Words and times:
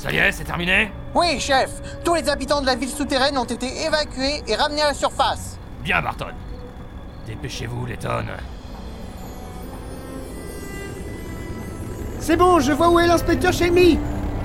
Ça 0.00 0.10
y 0.10 0.16
est, 0.16 0.32
c'est 0.32 0.44
terminé 0.44 0.90
Oui, 1.14 1.38
chef 1.38 1.68
Tous 2.02 2.14
les 2.14 2.26
habitants 2.30 2.62
de 2.62 2.66
la 2.66 2.74
ville 2.74 2.88
souterraine 2.88 3.36
ont 3.36 3.44
été 3.44 3.66
évacués 3.82 4.42
et 4.46 4.54
ramenés 4.54 4.80
à 4.80 4.86
la 4.88 4.94
surface. 4.94 5.58
Bien, 5.84 6.00
Barton. 6.00 6.32
Dépêchez-vous, 7.26 7.84
Letton. 7.84 8.24
C'est 12.18 12.36
bon, 12.38 12.60
je 12.60 12.72
vois 12.72 12.88
où 12.88 12.98
est 12.98 13.06
l'inspecteur 13.06 13.52
Shelmy 13.52 13.98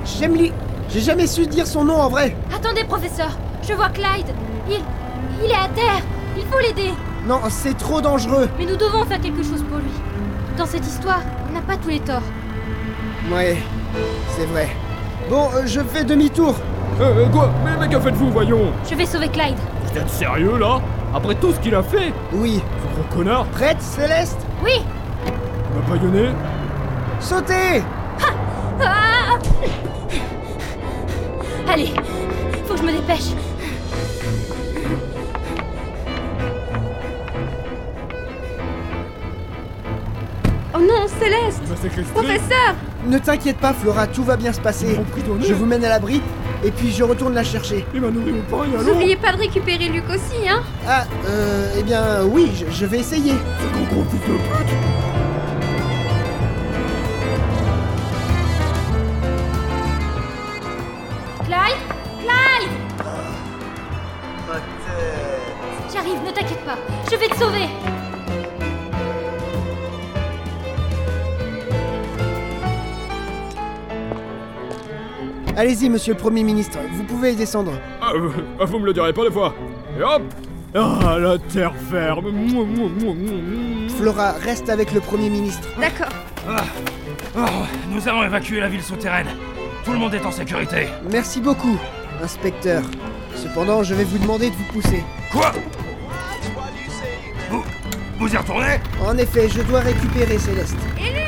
Shelmy 0.03 0.51
J'ai 0.89 0.99
jamais 0.99 1.25
su 1.25 1.47
dire 1.47 1.65
son 1.65 1.85
nom 1.85 2.01
en 2.01 2.09
vrai 2.09 2.35
Attendez, 2.53 2.83
professeur 2.83 3.37
Je 3.65 3.71
vois 3.71 3.87
Clyde 3.87 4.35
Il. 4.67 4.81
Il 5.41 5.51
est 5.51 5.55
à 5.55 5.69
terre 5.69 6.01
Il 6.35 6.43
faut 6.47 6.59
l'aider 6.59 6.91
Non, 7.25 7.39
c'est 7.47 7.77
trop 7.77 8.01
dangereux 8.01 8.49
Mais 8.59 8.65
nous 8.65 8.75
devons 8.75 9.05
faire 9.05 9.21
quelque 9.21 9.43
chose 9.43 9.63
pour 9.69 9.77
lui. 9.77 9.91
Dans 10.57 10.65
cette 10.65 10.85
histoire, 10.85 11.21
on 11.49 11.53
n'a 11.53 11.61
pas 11.61 11.77
tous 11.77 11.89
les 11.89 12.01
torts. 12.01 12.21
Ouais, 13.31 13.55
c'est 14.35 14.45
vrai. 14.47 14.67
Bon, 15.29 15.49
euh, 15.55 15.63
je 15.65 15.79
fais 15.81 16.03
demi-tour. 16.03 16.55
Euh, 17.01 17.27
quoi 17.29 17.49
Mais, 17.63 17.71
mais 17.79 17.87
que 17.93 17.99
faites-vous, 17.99 18.29
voyons 18.31 18.71
Je 18.89 18.95
vais 18.95 19.05
sauver 19.05 19.27
Clyde. 19.29 19.55
Vous 19.91 19.97
êtes 19.99 20.09
sérieux, 20.09 20.57
là 20.57 20.79
Après 21.13 21.35
tout 21.35 21.51
ce 21.51 21.59
qu'il 21.59 21.75
a 21.75 21.83
fait 21.83 22.13
Oui. 22.33 22.61
Ce 22.81 22.95
gros 22.95 23.17
connard 23.17 23.45
Prête, 23.47 23.81
Céleste 23.81 24.39
Oui 24.63 24.81
m'a 25.75 25.95
baïonné 25.95 26.29
Sautez 27.19 27.81
Ah 28.81 29.37
Allez 31.69 31.91
Faut 32.65 32.73
que 32.75 32.79
je 32.79 32.85
me 32.85 32.91
dépêche 32.93 33.31
Oh 40.73 40.79
non, 40.79 41.07
Céleste 41.19 41.61
m'a 41.69 41.75
séquestré 41.75 42.03
Professeur 42.13 42.75
Ne 43.07 43.19
t'inquiète 43.19 43.57
pas, 43.57 43.73
Flora, 43.73 44.07
tout 44.07 44.23
va 44.23 44.35
bien 44.35 44.51
se 44.51 44.59
passer. 44.59 44.97
Je 45.41 45.53
vous 45.53 45.65
mène 45.65 45.85
à 45.85 45.89
l'abri, 45.89 46.21
et 46.63 46.71
puis 46.71 46.91
je 46.91 47.03
retourne 47.03 47.33
la 47.35 47.43
chercher. 47.43 47.85
Il 47.93 48.01
m'a 48.01 48.09
nourri 48.09 48.31
au 48.31 48.41
pain, 48.49 48.63
et 48.63 48.67
Vous 48.69 48.75
alors 48.81 48.95
n'oubliez 48.95 49.15
pas 49.15 49.31
de 49.31 49.37
récupérer 49.37 49.89
Luc 49.89 50.05
aussi, 50.09 50.47
hein 50.49 50.61
Ah, 50.87 51.05
euh, 51.27 51.75
eh 51.77 51.83
bien, 51.83 52.23
oui, 52.25 52.51
je, 52.55 52.65
je 52.75 52.85
vais 52.85 52.99
essayer. 52.99 53.33
Ce 53.33 53.77
gros 53.77 53.85
gros 54.01 54.05
fils 54.09 54.19
de 54.21 54.33
pute 54.37 54.75
Clyde 61.45 61.81
Clyde 62.21 62.71
J'arrive, 65.93 66.23
ne 66.25 66.31
t'inquiète 66.31 66.65
pas. 66.65 66.77
Je 67.11 67.15
vais 67.17 67.27
te 67.27 67.35
sauver 67.37 67.67
Allez-y, 75.57 75.89
monsieur 75.89 76.13
le 76.13 76.19
Premier 76.19 76.43
ministre, 76.43 76.77
vous 76.93 77.03
pouvez 77.03 77.33
descendre. 77.35 77.71
ah, 78.01 78.11
euh, 78.13 78.29
ah, 78.59 78.65
Vous 78.65 78.79
me 78.79 78.85
le 78.85 78.93
direz 78.93 79.13
pas 79.13 79.23
des 79.23 79.31
fois 79.31 79.53
Et 79.97 80.03
hop 80.03 80.21
Ah, 80.75 81.17
la 81.19 81.37
terre 81.37 81.73
ferme. 81.89 82.25
Flora, 83.97 84.33
reste 84.33 84.69
avec 84.69 84.91
le 84.93 84.99
Premier 84.99 85.29
ministre. 85.29 85.67
D'accord. 85.79 86.09
Oh, 87.37 87.41
nous 87.89 88.07
avons 88.07 88.23
évacué 88.23 88.59
la 88.59 88.67
ville 88.67 88.83
souterraine. 88.83 89.27
Tout 89.85 89.91
le 89.93 89.97
monde 89.97 90.13
est 90.13 90.25
en 90.25 90.31
sécurité. 90.31 90.87
Merci 91.11 91.39
beaucoup, 91.41 91.77
inspecteur. 92.21 92.83
Cependant, 93.35 93.83
je 93.83 93.93
vais 93.95 94.03
vous 94.03 94.17
demander 94.17 94.49
de 94.49 94.55
vous 94.55 94.73
pousser. 94.73 95.03
Quoi? 95.31 95.51
Vous. 97.49 97.63
Vous 98.19 98.33
y 98.33 98.37
retournez? 98.37 98.79
En 99.05 99.17
effet, 99.17 99.47
je 99.49 99.61
dois 99.61 99.79
récupérer 99.81 100.37
Céleste. 100.37 100.77
Et 100.99 101.24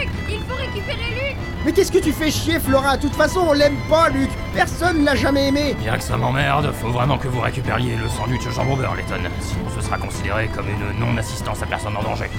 Mais 1.68 1.74
qu'est-ce 1.74 1.92
que 1.92 1.98
tu 1.98 2.14
fais 2.14 2.32
chier, 2.32 2.62
Flora? 2.62 2.96
De 2.96 3.02
toute 3.02 3.16
façon, 3.18 3.42
on 3.50 3.52
l'aime 3.52 3.76
pas, 3.90 4.08
Luc. 4.08 4.30
Personne 4.54 5.04
l'a 5.04 5.16
jamais 5.16 5.50
aimé. 5.50 5.76
Bien 5.78 5.98
que 5.98 6.04
ça 6.04 6.16
m'emmerde, 6.16 6.72
faut 6.72 6.92
vraiment 6.92 7.18
que 7.18 7.28
vous 7.28 7.42
récupériez 7.42 7.98
le 7.98 8.08
sandwich 8.08 8.50
jambon 8.56 8.78
beurre, 8.78 8.96
Letton. 8.96 9.30
Sinon 9.42 9.66
ce 9.76 9.82
sera 9.86 9.98
considéré 9.98 10.50
comme 10.56 10.68
une 10.70 10.98
non-assistance 10.98 11.62
à 11.62 11.66
personne 11.66 11.98
en 11.98 12.04
danger. 12.04 12.30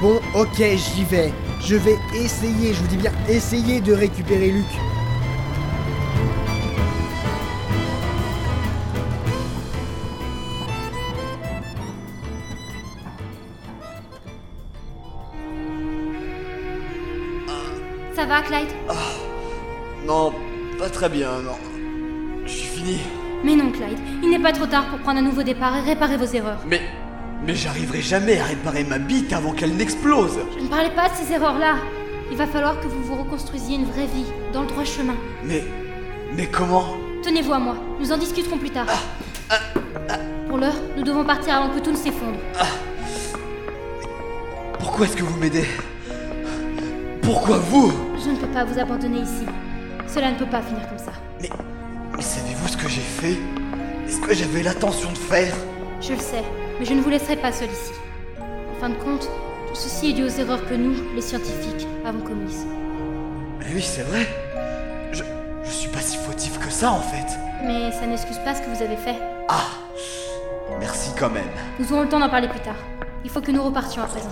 Bon, 0.00 0.20
ok, 0.34 0.58
j'y 0.58 1.02
vais. 1.02 1.32
Je 1.60 1.74
vais 1.74 1.98
essayer, 2.14 2.72
je 2.72 2.80
vous 2.80 2.86
dis 2.86 2.98
bien, 2.98 3.10
essayer 3.28 3.80
de 3.80 3.92
récupérer 3.92 4.50
Luc. 4.52 4.64
Va, 18.30 18.42
Clyde 18.42 18.68
Non, 20.06 20.32
pas 20.78 20.88
très 20.88 21.08
bien, 21.08 21.40
non. 21.44 21.58
Je 22.46 22.50
suis 22.50 22.68
fini. 22.68 22.98
Mais 23.42 23.56
non, 23.56 23.72
Clyde. 23.72 23.98
Il 24.22 24.30
n'est 24.30 24.38
pas 24.38 24.52
trop 24.52 24.66
tard 24.66 24.86
pour 24.86 25.00
prendre 25.00 25.18
un 25.18 25.22
nouveau 25.22 25.42
départ 25.42 25.76
et 25.76 25.80
réparer 25.80 26.16
vos 26.16 26.26
erreurs. 26.26 26.60
Mais. 26.66 26.80
Mais 27.44 27.54
j'arriverai 27.54 28.02
jamais 28.02 28.38
à 28.38 28.44
réparer 28.44 28.84
ma 28.84 28.98
bite 28.98 29.32
avant 29.32 29.52
qu'elle 29.52 29.74
n'explose. 29.74 30.38
Je 30.56 30.62
ne 30.62 30.68
parlais 30.68 30.94
pas 30.94 31.08
de 31.08 31.14
ces 31.14 31.32
erreurs-là. 31.32 31.76
Il 32.30 32.36
va 32.36 32.46
falloir 32.46 32.78
que 32.80 32.86
vous 32.86 33.02
vous 33.02 33.16
reconstruisiez 33.16 33.76
une 33.76 33.86
vraie 33.86 34.06
vie, 34.06 34.26
dans 34.52 34.62
le 34.62 34.68
droit 34.68 34.84
chemin. 34.84 35.16
Mais. 35.42 35.64
Mais 36.36 36.46
comment? 36.46 36.96
Tenez-vous 37.24 37.52
à 37.52 37.58
moi, 37.58 37.74
nous 37.98 38.12
en 38.12 38.16
discuterons 38.16 38.58
plus 38.58 38.70
tard. 38.70 38.86
Pour 40.48 40.58
l'heure, 40.58 40.76
nous 40.96 41.02
devons 41.02 41.24
partir 41.24 41.56
avant 41.56 41.70
que 41.74 41.80
tout 41.80 41.90
ne 41.90 41.96
s'effondre. 41.96 42.38
Pourquoi 44.78 45.06
est-ce 45.06 45.16
que 45.16 45.24
vous 45.24 45.38
m'aidez? 45.38 45.66
Pourquoi 47.22 47.58
vous? 47.58 47.92
Je 48.22 48.30
ne 48.30 48.36
peux 48.36 48.48
pas 48.48 48.64
vous 48.64 48.78
abandonner 48.78 49.20
ici. 49.20 49.46
Cela 50.06 50.30
ne 50.32 50.36
peut 50.36 50.46
pas 50.46 50.60
finir 50.62 50.86
comme 50.88 50.98
ça. 50.98 51.12
Mais. 51.40 51.48
Mais 52.16 52.22
savez-vous 52.22 52.68
ce 52.68 52.76
que 52.76 52.88
j'ai 52.88 53.00
fait? 53.00 53.38
Et 54.06 54.10
ce 54.10 54.20
que 54.20 54.34
j'avais 54.34 54.62
l'intention 54.62 55.10
de 55.10 55.16
faire? 55.18 55.54
Je 56.00 56.12
le 56.12 56.18
sais, 56.18 56.42
mais 56.78 56.84
je 56.84 56.92
ne 56.92 57.00
vous 57.00 57.10
laisserai 57.10 57.36
pas 57.36 57.52
seul 57.52 57.68
ici. 57.70 57.92
En 58.40 58.80
fin 58.80 58.90
de 58.90 58.94
compte, 58.96 59.28
tout 59.68 59.74
ceci 59.74 60.10
est 60.10 60.12
dû 60.12 60.24
aux 60.24 60.28
erreurs 60.28 60.66
que 60.68 60.74
nous, 60.74 60.94
les 61.14 61.22
scientifiques, 61.22 61.86
avons 62.04 62.20
commises. 62.20 62.66
Mais 63.58 63.66
oui, 63.74 63.82
c'est 63.82 64.02
vrai. 64.02 64.26
Je. 65.12 65.22
Je 65.64 65.70
suis 65.70 65.88
pas 65.90 66.00
si 66.00 66.16
fautif 66.16 66.58
que 66.58 66.70
ça 66.70 66.90
en 66.90 67.00
fait. 67.00 67.38
Mais 67.64 67.92
ça 67.92 68.06
n'excuse 68.06 68.38
pas 68.38 68.54
ce 68.54 68.60
que 68.62 68.68
vous 68.74 68.82
avez 68.82 68.96
fait. 68.96 69.16
Ah 69.48 69.68
Merci 70.78 71.10
quand 71.18 71.30
même. 71.30 71.44
Nous 71.78 71.92
aurons 71.92 72.02
le 72.02 72.08
temps 72.08 72.18
d'en 72.20 72.28
parler 72.28 72.48
plus 72.48 72.60
tard. 72.60 72.76
Il 73.24 73.30
faut 73.30 73.40
que 73.40 73.50
nous 73.50 73.62
repartions 73.62 74.02
à 74.02 74.06
présent. 74.06 74.30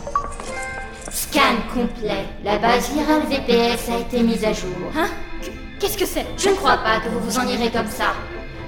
Scan 1.31 1.57
complet. 1.75 2.25
La 2.45 2.59
base 2.59 2.91
virale 2.91 3.23
VPS 3.29 3.91
a 3.95 3.99
été 4.01 4.23
mise 4.23 4.45
à 4.45 4.53
jour. 4.53 4.71
Hein? 4.97 5.09
Qu- 5.43 5.51
Qu'est-ce 5.79 5.99
que 5.99 6.07
c'est? 6.07 6.27
Je 6.39 6.49
ne 6.49 6.55
crois 6.55 6.79
pas 6.79 7.01
que 7.01 7.09
vous 7.11 7.21
vous 7.21 7.39
en 7.39 7.47
irez 7.47 7.71
comme 7.71 7.87
ça. 7.89 8.15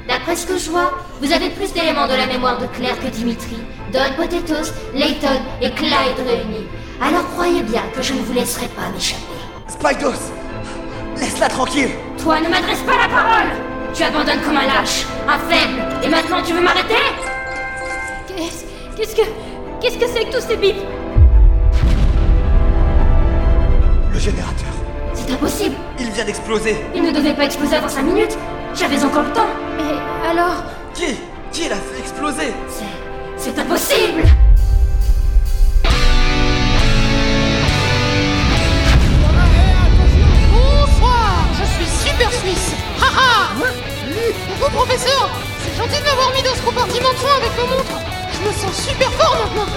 D'après 0.09 0.37
ce 0.37 0.47
que 0.47 0.59
je 0.59 0.71
vois, 0.71 0.93
vous 1.21 1.33
avez 1.33 1.51
plus 1.51 1.73
d'éléments 1.73 2.07
de 2.07 2.15
la 2.15 2.27
mémoire 2.27 2.59
de 2.59 2.67
Claire 2.67 2.99
que 3.01 3.07
Dimitri, 3.07 3.57
Don 3.93 4.01
Potatoes, 4.17 4.73
Layton 4.95 5.41
et 5.63 5.71
Clyde 5.71 6.19
réunis. 6.27 6.67
Alors 7.01 7.27
croyez 7.33 7.63
bien 7.63 7.83
que 7.95 8.03
je 8.03 8.13
ne 8.15 8.21
vous 8.21 8.33
laisserai 8.33 8.67
pas 8.69 8.89
m'échapper. 8.93 9.23
Spydos 9.69 10.19
Laisse-la 11.17 11.49
tranquille 11.49 11.91
Toi, 12.23 12.41
ne 12.41 12.49
m'adresse 12.49 12.81
pas 12.81 12.97
la 12.97 13.09
parole 13.09 13.51
Tu 13.95 14.03
abandonnes 14.03 14.41
comme 14.43 14.57
un 14.57 14.67
lâche, 14.67 15.05
un 15.29 15.39
faible, 15.51 15.81
et 16.03 16.09
maintenant 16.09 16.43
tu 16.43 16.53
veux 16.55 16.61
m'arrêter? 16.63 16.95
Qu'est-ce 18.27 18.65
qu'est-ce 18.97 19.17
que. 19.17 19.23
Qu'est-ce 19.81 19.97
que 19.99 20.07
c'est 20.09 20.25
que 20.27 20.33
tous 20.37 20.47
ces 20.47 20.57
bips? 20.57 20.77
Vient 26.21 26.27
d'exploser. 26.27 26.77
Il 26.95 27.03
ne 27.03 27.11
devait 27.11 27.33
pas 27.33 27.45
exploser 27.45 27.77
avant 27.77 27.89
5 27.89 28.03
minutes 28.03 28.37
J'avais 28.75 29.03
encore 29.03 29.23
le 29.23 29.33
temps 29.33 29.49
Et 29.79 30.29
alors? 30.29 30.63
Qui? 30.93 31.17
Qui 31.51 31.69
l'a 31.69 31.77
fait 31.77 31.99
exploser? 31.99 32.53
C'est... 32.69 32.85
c'est 33.39 33.59
impossible 33.59 34.25
Bonsoir, 40.53 41.47
je 41.59 41.65
suis 41.65 42.09
Super 42.11 42.31
Suisse. 42.33 42.73
Haha 43.01 43.55
Coucou 44.59 44.71
professeur, 44.73 45.31
c'est 45.63 45.77
gentil 45.77 46.01
de 46.01 46.05
m'avoir 46.05 46.33
mis 46.35 46.43
dans 46.43 46.55
ce 46.55 46.63
compartiment 46.63 47.13
de 47.13 47.17
soins 47.17 47.37
avec 47.39 47.51
ma 47.57 47.65
montre. 47.77 47.99
Je 48.33 48.49
me 48.49 48.53
sens 48.53 48.87
super 48.89 49.11
fort 49.13 49.37
maintenant. 49.43 49.73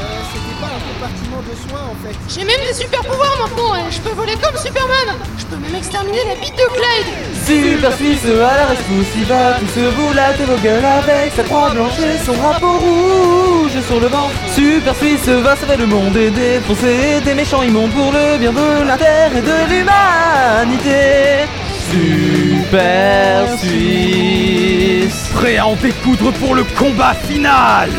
C'était 0.63 1.00
pas 1.00 1.07
un 1.07 1.07
compartiment 1.07 1.42
de 1.42 1.69
soins 1.69 1.88
en 1.92 1.98
fait. 2.04 2.15
J'ai 2.30 2.45
même 2.45 2.63
des 2.68 2.74
super 2.74 3.01
pouvoirs 3.01 3.38
maintenant 3.39 3.75
et 3.75 3.92
je 3.92 4.00
peux 4.01 4.12
voler 4.12 4.36
comme 4.36 4.57
Superman. 4.57 5.18
Je 5.38 5.45
peux 5.45 5.57
même 5.57 5.75
exterminer 5.75 6.24
la 6.27 6.36
bite 6.36 6.56
de 6.56 6.68
Clyde. 6.75 7.10
Super 7.45 7.94
Suisse 7.98 8.25
à 8.25 8.57
la 8.57 8.65
rescousse, 8.65 9.13
il 9.18 9.25
va 9.25 9.54
tous 9.60 9.80
vous 9.80 10.13
latter 10.13 10.45
vos 10.45 10.57
gueules 10.57 10.86
avec 10.86 11.33
sa 11.36 11.44
croix 11.44 11.69
blanche 11.71 12.00
et 12.00 12.18
son 12.24 12.33
drapeau 12.33 12.77
rouge 12.80 13.77
sur 13.88 14.00
le 14.00 14.07
ventre. 14.07 14.33
Super 14.54 14.95
Suisse 14.95 15.27
va 15.27 15.56
sauver 15.56 15.77
le 15.77 15.86
monde 15.88 16.15
et 16.15 16.30
défoncer 16.30 17.19
des 17.25 17.33
méchants 17.33 17.63
immondes 17.63 17.92
pour 17.92 18.12
le 18.12 18.38
bien 18.38 18.51
de 18.51 18.88
la 18.88 18.98
terre 18.98 19.31
et 19.36 19.42
de 19.42 19.57
l'humanité. 19.69 21.48
Super 21.92 23.60
Suisse, 23.60 25.30
Prêt 25.36 25.57
à 25.57 25.68
en 25.68 25.75
découdre 25.75 26.31
pour 26.33 26.56
le 26.56 26.63
combat 26.63 27.13
final 27.13 27.89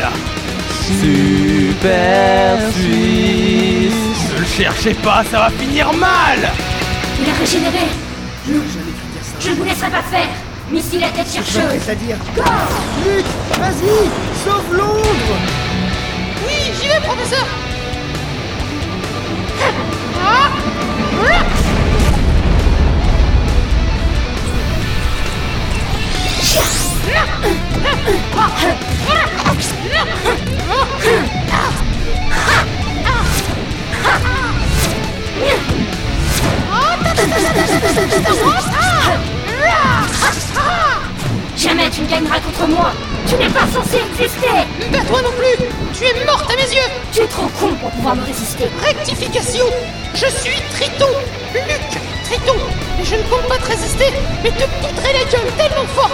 Super 0.85 2.59
Suisse. 2.73 3.93
Ne 4.33 4.39
le 4.39 4.45
cherchez 4.45 4.93
pas, 4.93 5.23
ça 5.31 5.39
va 5.39 5.49
finir 5.49 5.91
mal. 5.93 6.51
Il 7.19 7.29
a 7.29 7.33
régénéré. 7.39 7.87
Jamais 8.45 8.61
dire 8.61 9.23
ça. 9.23 9.35
Je 9.39 9.49
ne 9.49 9.55
vous 9.55 9.63
laisserai 9.63 9.89
pas 9.89 10.03
faire 10.03 10.27
Missile 10.71 11.03
à 11.03 11.09
tête 11.09 11.31
chercheuse 11.31 11.79
C'est-à-dire 11.79 12.17
Luc, 13.05 13.25
vas-y 13.59 14.09
Sauve 14.43 14.77
Londres. 14.77 15.39
Oui, 16.45 16.71
j'y 16.79 16.87
vais, 16.87 16.99
professeur. 16.99 17.45
Ah 20.23 20.49
Jamais 41.57 41.89
tu 41.89 42.01
ne 42.01 42.07
gagneras 42.07 42.39
contre 42.39 42.67
moi. 42.67 42.91
Tu 43.27 43.35
n'es 43.35 43.49
pas 43.49 43.65
censé 43.73 43.97
exister. 43.97 44.47
Bah 44.91 44.99
toi 45.07 45.21
non 45.21 45.31
plus. 45.31 45.65
Tu 45.97 46.05
es 46.05 46.25
morte 46.25 46.51
à 46.51 46.55
mes 46.55 46.75
yeux. 46.75 46.89
Tu 47.11 47.21
es 47.21 47.27
trop 47.27 47.47
con 47.59 47.73
pour 47.75 47.89
pouvoir 47.91 48.15
me 48.15 48.23
résister. 48.23 48.65
Rectification. 48.83 49.65
Je 50.13 50.25
suis 50.27 50.61
Triton. 50.73 51.09
Luc 51.53 52.01
Triton. 52.25 52.59
Et 52.99 53.03
je 53.03 53.15
ne 53.15 53.23
compte 53.23 53.47
pas 53.47 53.57
te 53.57 53.67
résister, 53.67 54.13
mais 54.43 54.51
te 54.51 54.63
poutrer 54.63 55.13
la 55.13 55.25
gueule 55.31 55.51
tellement 55.57 55.87
fort 55.95 56.04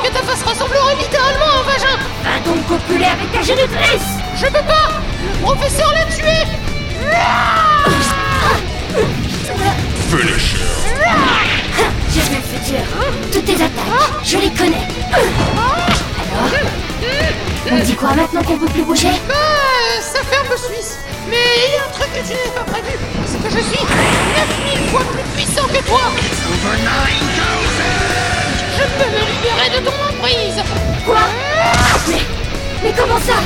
Je 28.78 28.84
peux 28.98 29.10
me 29.12 29.22
libérer 29.30 29.70
de 29.76 29.80
ton 29.86 29.92
emprise. 29.92 30.60
Quoi 31.06 31.24
mais, 32.08 32.24
mais 32.84 32.94
comment 32.98 33.20
ça 33.20 33.40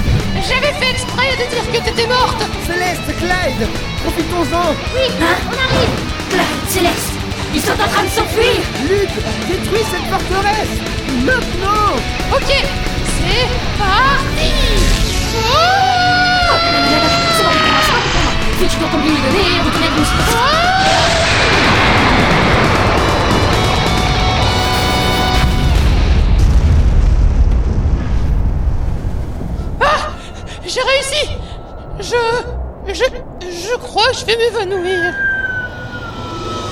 J'avais 0.48 0.74
fait 0.74 0.92
exprès 0.92 1.32
de 1.32 1.46
dire 1.50 1.66
que 1.72 1.80
t'étais 1.84 2.08
morte. 2.08 2.42
Céleste, 2.68 3.08
Clyde 3.18 3.68
Profitons-en. 4.04 4.76
Oui, 4.94 5.08
hein, 5.22 5.38
on 5.48 5.58
arrive. 5.58 5.94
Clyde, 6.30 6.70
Céleste, 6.70 7.14
ils 7.56 7.62
sont 7.62 7.74
en 7.74 7.88
train 7.88 8.04
de 8.04 8.10
s'enfuir. 8.10 8.62
Luc, 8.90 9.10
détruis 9.50 9.86
cette 9.90 10.08
forteresse. 10.12 10.76
Maintenant. 11.26 11.96
Ok, 12.32 12.50
c'est 13.18 13.50
parti. 13.80 14.52
Oh 15.38 15.86
nez, 19.34 19.56
m'évanouir. 34.46 35.14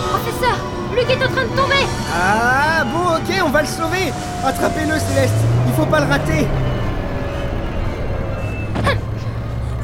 Professeur, 0.09 0.57
Luc 0.95 1.09
est 1.09 1.23
en 1.23 1.29
train 1.29 1.43
de 1.43 1.55
tomber. 1.55 1.85
Ah, 2.13 2.83
bon, 2.85 3.15
ok, 3.15 3.43
on 3.45 3.49
va 3.49 3.61
le 3.61 3.67
sauver. 3.67 4.13
Attrapez-le, 4.45 4.99
Céleste. 4.99 5.33
Il 5.67 5.73
faut 5.73 5.85
pas 5.85 6.01
le 6.01 6.07
rater. 6.07 6.47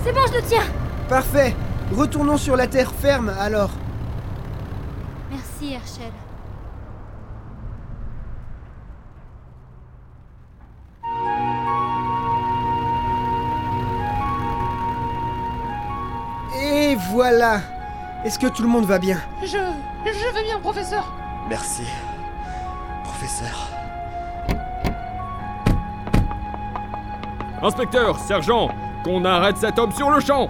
C'est 0.03 0.13
bon, 0.13 0.21
je 0.27 0.37
le 0.37 0.43
tiens. 0.43 0.63
Parfait. 1.07 1.55
Retournons 1.95 2.37
sur 2.37 2.55
la 2.55 2.67
terre 2.67 2.91
ferme, 2.91 3.31
alors. 3.39 3.71
Merci, 5.31 5.73
Herschel. 5.73 6.11
Et 16.61 16.95
voilà 17.11 17.61
Est-ce 18.25 18.37
que 18.37 18.47
tout 18.47 18.63
le 18.63 18.67
monde 18.67 18.85
va 18.85 18.99
bien 18.99 19.17
Je, 19.41 19.47
je 19.47 20.33
vais 20.33 20.43
bien, 20.43 20.59
professeur. 20.59 21.11
Merci, 21.49 21.83
professeur. 23.03 23.67
Inspecteur, 27.61 28.19
sergent, 28.19 28.69
qu'on 29.03 29.23
arrête 29.25 29.57
cet 29.57 29.79
homme 29.79 29.91
sur 29.91 30.09
le 30.09 30.19
champ 30.19 30.49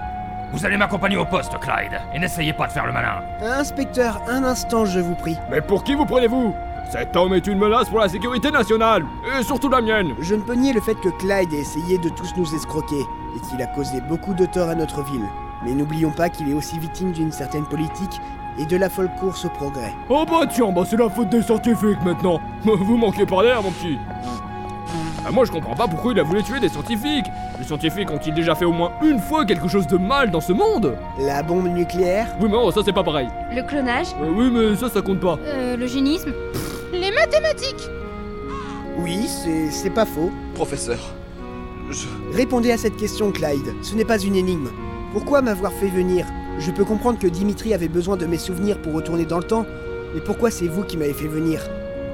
Vous 0.52 0.66
allez 0.66 0.78
m'accompagner 0.78 1.18
au 1.18 1.26
poste, 1.26 1.58
Clyde, 1.60 2.00
et 2.14 2.20
n'essayez 2.20 2.54
pas 2.54 2.68
de 2.68 2.72
faire 2.72 2.86
le 2.88 2.92
malin. 2.92 3.22
Inspecteur, 3.42 4.20
un 4.28 4.44
instant, 4.44 4.86
je 4.86 5.00
vous 5.00 5.16
prie. 5.16 5.38
Mais 5.52 5.62
pour 5.62 5.84
qui 5.84 5.94
vous 5.96 6.06
prenez-vous? 6.06 6.54
Cet 6.92 7.16
homme 7.16 7.36
est 7.36 7.46
une 7.46 7.60
menace 7.60 7.88
pour 7.88 8.00
la 8.00 8.10
sécurité 8.10 8.50
nationale, 8.50 9.06
et 9.40 9.44
surtout 9.44 9.70
la 9.70 9.80
mienne 9.80 10.14
Je 10.20 10.34
ne 10.34 10.42
peux 10.42 10.56
nier 10.56 10.74
le 10.74 10.82
fait 10.82 10.96
que 10.96 11.10
Clyde 11.20 11.54
ait 11.54 11.60
essayé 11.60 12.00
de 12.00 12.10
tous 12.10 12.34
nous 12.36 12.56
escroquer, 12.56 13.02
et 13.36 13.40
qu'il 13.48 13.62
a 13.62 13.68
causé 13.68 14.02
beaucoup 14.02 14.34
de 14.34 14.48
tort 14.48 14.70
à 14.70 14.76
notre 14.76 15.04
ville. 15.04 15.26
Mais 15.66 15.74
n'oublions 15.74 16.12
pas 16.12 16.30
qu'il 16.30 16.50
est 16.50 16.54
aussi 16.54 16.80
victime 16.80 17.12
d'une 17.12 17.32
certaine 17.32 17.66
politique 17.66 18.20
et 18.58 18.66
de 18.66 18.78
la 18.78 18.90
folle 18.90 19.10
course 19.20 19.46
au 19.46 19.50
progrès. 19.50 19.94
Oh 20.10 20.26
bah 20.30 20.46
tiens, 20.50 20.72
bah 20.72 20.84
c'est 20.90 20.98
la 20.98 21.10
faute 21.10 21.30
des 21.30 21.42
scientifiques 21.42 22.02
maintenant 22.04 22.40
Vous 22.64 22.98
manquez 22.98 23.26
pas 23.26 23.44
d'air, 23.44 23.62
mon 23.64 23.72
petit 23.72 23.98
Ah, 25.26 25.32
Moi 25.32 25.46
je 25.46 25.52
comprends 25.52 25.76
pas 25.76 25.88
pourquoi 25.88 26.12
il 26.14 26.20
a 26.20 26.24
voulu 26.24 26.44
tuer 26.44 26.60
des 26.60 26.70
scientifiques 26.70 27.28
Les 27.58 27.66
scientifiques 27.66 28.10
ont-ils 28.12 28.34
déjà 28.34 28.56
fait 28.56 28.66
au 28.66 28.72
moins 28.74 28.92
une 29.04 29.20
fois 29.20 29.46
quelque 29.46 29.68
chose 29.68 29.88
de 29.88 29.98
mal 29.98 30.32
dans 30.32 30.42
ce 30.42 30.52
monde? 30.54 30.98
La 31.20 31.44
bombe 31.44 31.68
nucléaire? 31.68 32.28
Oui 32.42 32.48
mais 32.50 32.58
oh, 32.60 32.72
ça 32.72 32.82
c'est 32.84 32.94
pas 32.94 33.04
pareil 33.04 33.28
Le 33.54 33.62
clonage? 33.64 34.08
Euh, 34.22 34.30
Oui 34.34 34.50
mais 34.52 34.76
ça 34.76 34.90
ça 34.90 35.02
compte 35.02 35.20
pas 35.20 35.38
Euh, 35.46 35.78
l'eugénisme 35.78 36.34
Les 36.94 37.12
mathématiques? 37.12 37.90
Oui, 38.98 39.28
c'est 39.28 39.72
c'est 39.72 39.90
pas 39.92 40.06
faux. 40.06 40.30
Professeur, 40.56 41.00
je... 41.90 42.06
Répondez 42.36 42.72
à 42.74 42.78
cette 42.78 42.98
question, 42.98 43.32
Clyde. 43.32 43.74
Ce 43.82 43.96
n'est 43.96 44.04
pas 44.04 44.20
une 44.20 44.36
énigme. 44.36 44.68
Pourquoi 45.14 45.42
m'avoir 45.42 45.74
fait 45.74 45.88
venir 45.88 46.26
Je 46.60 46.72
peux 46.72 46.86
comprendre 46.86 47.20
que 47.20 47.28
Dimitri 47.28 47.74
avait 47.74 47.88
besoin 47.88 48.16
de 48.18 48.26
mes 48.26 48.38
souvenirs 48.38 48.82
pour 48.82 48.94
retourner 48.94 49.26
dans 49.26 49.40
le 49.40 49.44
temps, 49.44 49.66
mais 50.14 50.22
pourquoi 50.22 50.52
c'est 50.52 50.68
vous 50.68 50.84
qui 50.84 50.98
m'avez 50.98 51.14
fait 51.14 51.28
venir 51.28 51.62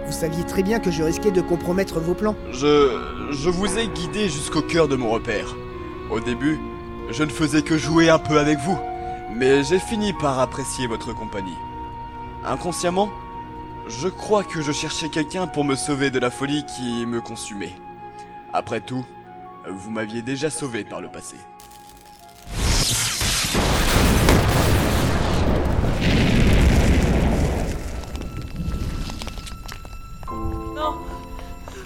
Vous 0.05 0.13
saviez 0.13 0.45
très 0.45 0.63
bien 0.63 0.79
que 0.79 0.91
je 0.91 1.03
risquais 1.03 1.31
de 1.31 1.41
compromettre 1.41 1.99
vos 1.99 2.13
plans. 2.13 2.35
Je... 2.51 3.15
Je 3.31 3.49
vous 3.49 3.77
ai 3.77 3.87
guidé 3.87 4.29
jusqu'au 4.29 4.61
cœur 4.61 4.87
de 4.87 4.95
mon 4.95 5.09
repère. 5.09 5.55
Au 6.11 6.19
début, 6.19 6.59
je 7.11 7.23
ne 7.23 7.29
faisais 7.29 7.63
que 7.63 7.77
jouer 7.77 8.09
un 8.09 8.19
peu 8.19 8.37
avec 8.37 8.59
vous, 8.59 8.77
mais 9.35 9.63
j'ai 9.63 9.79
fini 9.79 10.13
par 10.13 10.39
apprécier 10.39 10.87
votre 10.87 11.13
compagnie. 11.13 11.57
Inconsciemment, 12.45 13.09
je 13.87 14.07
crois 14.07 14.43
que 14.43 14.61
je 14.61 14.71
cherchais 14.71 15.09
quelqu'un 15.09 15.47
pour 15.47 15.65
me 15.65 15.75
sauver 15.75 16.11
de 16.11 16.19
la 16.19 16.29
folie 16.29 16.65
qui 16.65 17.05
me 17.05 17.19
consumait. 17.19 17.73
Après 18.53 18.79
tout, 18.79 19.03
vous 19.67 19.89
m'aviez 19.89 20.21
déjà 20.21 20.49
sauvé 20.49 20.83
par 20.83 21.01
le 21.01 21.09
passé. 21.09 21.35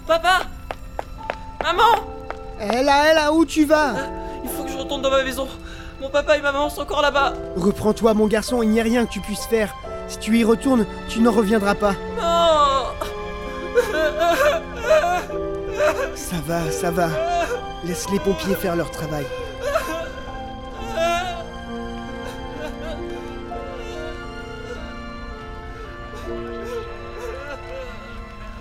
Papa 0.10 0.40
Maman 1.62 2.04
Elle 2.60 2.90
a, 2.90 3.12
elle 3.12 3.18
a, 3.20 3.32
où 3.32 3.46
tu 3.46 3.64
vas 3.66 3.94
Il 4.44 4.50
faut 4.50 4.64
que 4.64 4.72
je 4.72 4.78
retourne 4.80 5.04
dans 5.04 5.12
ma 5.12 5.24
maison. 5.24 5.48
Mon 6.02 6.10
papa 6.10 6.36
et 6.36 6.42
ma 6.42 6.52
maman 6.52 6.68
sont 6.68 6.82
encore 6.82 7.04
là-bas. 7.04 7.34
Reprends-toi, 7.56 8.16
mon 8.16 8.26
garçon, 8.26 8.64
il 8.64 8.70
n'y 8.70 8.80
a 8.80 8.84
rien 8.84 9.06
que 9.06 9.12
tu 9.12 9.20
puisses 9.20 9.46
faire. 9.46 9.72
Si 10.08 10.18
tu 10.18 10.36
y 10.36 10.44
retournes, 10.44 10.88
tu 11.10 11.20
n'en 11.20 11.32
reviendras 11.32 11.76
pas. 11.76 11.94
Non 12.18 12.86
Ça 16.16 16.38
va, 16.48 16.72
ça 16.72 16.90
va. 16.90 17.10
Laisse 17.84 18.10
les 18.10 18.20
pompiers 18.20 18.56
faire 18.56 18.76
leur 18.76 18.90
travail. 18.90 19.28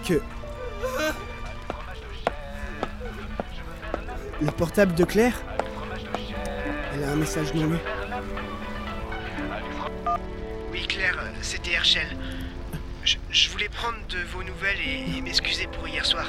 Que... 0.06 0.20
Le 4.40 4.50
portable 4.50 4.94
de 4.94 5.04
Claire 5.04 5.34
Elle 6.94 7.04
a 7.04 7.10
un 7.10 7.16
message 7.16 7.52
non 7.54 7.66
lu. 7.66 7.76
Oui, 10.72 10.86
Claire, 10.86 11.18
c'était 11.42 11.72
Herschel. 11.72 12.16
Je, 13.04 13.16
je 13.30 13.48
voulais 13.50 13.68
prendre 13.68 13.98
de 14.08 14.18
vos 14.32 14.42
nouvelles 14.42 14.78
et, 14.80 15.16
et 15.18 15.20
m'excuser 15.22 15.66
pour 15.66 15.88
hier 15.88 16.04
soir. 16.04 16.26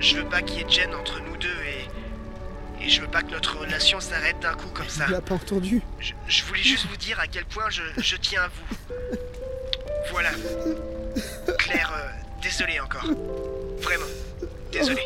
Je 0.00 0.16
veux 0.16 0.24
pas 0.24 0.42
qu'il 0.42 0.58
y 0.58 0.60
ait 0.60 0.64
de 0.64 0.70
gêne 0.70 0.94
entre 0.94 1.20
nous 1.20 1.36
deux 1.36 1.48
et. 1.48 2.84
Et 2.84 2.90
je 2.90 3.00
veux 3.00 3.08
pas 3.08 3.22
que 3.22 3.30
notre 3.30 3.56
relation 3.58 3.98
s'arrête 3.98 4.38
d'un 4.40 4.52
coup 4.52 4.68
comme 4.68 4.88
ça. 4.88 5.06
Tu 5.06 5.12
l'as 5.12 5.22
pas 5.22 5.36
entendu 5.36 5.80
Je, 6.00 6.12
je 6.28 6.42
voulais 6.44 6.60
juste 6.62 6.86
vous 6.86 6.96
dire 6.98 7.18
à 7.18 7.26
quel 7.26 7.46
point 7.46 7.70
je, 7.70 7.82
je 7.96 8.16
tiens 8.16 8.42
à 8.42 8.48
vous. 8.48 9.16
Voilà. 10.10 10.30
Claire, 11.58 11.92
euh, 11.96 12.08
désolé 12.42 12.78
encore. 12.80 13.06
Vraiment, 13.80 14.04
désolé. 14.70 15.00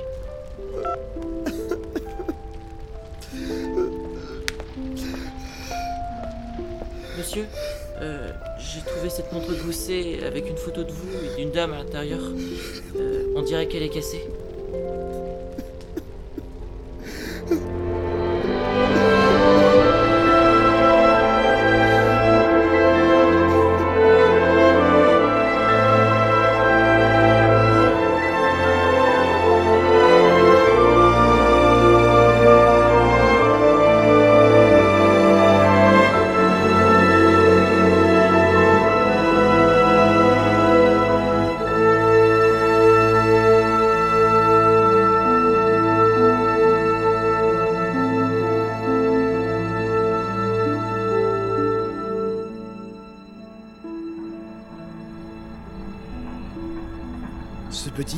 Monsieur, 7.19 7.47
euh, 8.01 8.31
j'ai 8.59 8.81
trouvé 8.81 9.11
cette 9.11 9.33
montre 9.33 9.53
goussée 9.65 10.21
avec 10.25 10.49
une 10.49 10.57
photo 10.57 10.85
de 10.85 10.93
vous 10.93 11.09
et 11.25 11.37
d'une 11.37 11.51
dame 11.51 11.73
à 11.73 11.79
l'intérieur. 11.79 12.21
Euh, 12.97 13.25
on 13.35 13.43
dirait 13.43 13.67
qu'elle 13.67 13.83
est 13.83 13.89
cassée. 13.89 14.25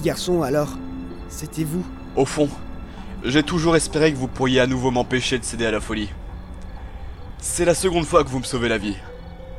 Petit 0.00 0.07
garçon, 0.07 0.42
alors, 0.42 0.71
c'était 1.28 1.64
vous 1.64 1.85
Au 2.16 2.25
fond, 2.25 2.49
j'ai 3.23 3.42
toujours 3.42 3.76
espéré 3.76 4.12
que 4.12 4.16
vous 4.16 4.28
pourriez 4.28 4.61
à 4.61 4.66
nouveau 4.66 4.90
m'empêcher 4.90 5.38
de 5.38 5.45
céder 5.45 5.66
à 5.66 5.71
la 5.71 5.80
folie. 5.80 6.09
C'est 7.38 7.66
la 7.66 7.75
seconde 7.75 8.07
fois 8.07 8.25
que 8.25 8.30
vous 8.30 8.38
me 8.38 8.45
sauvez 8.45 8.69
la 8.69 8.78
vie. 8.78 8.97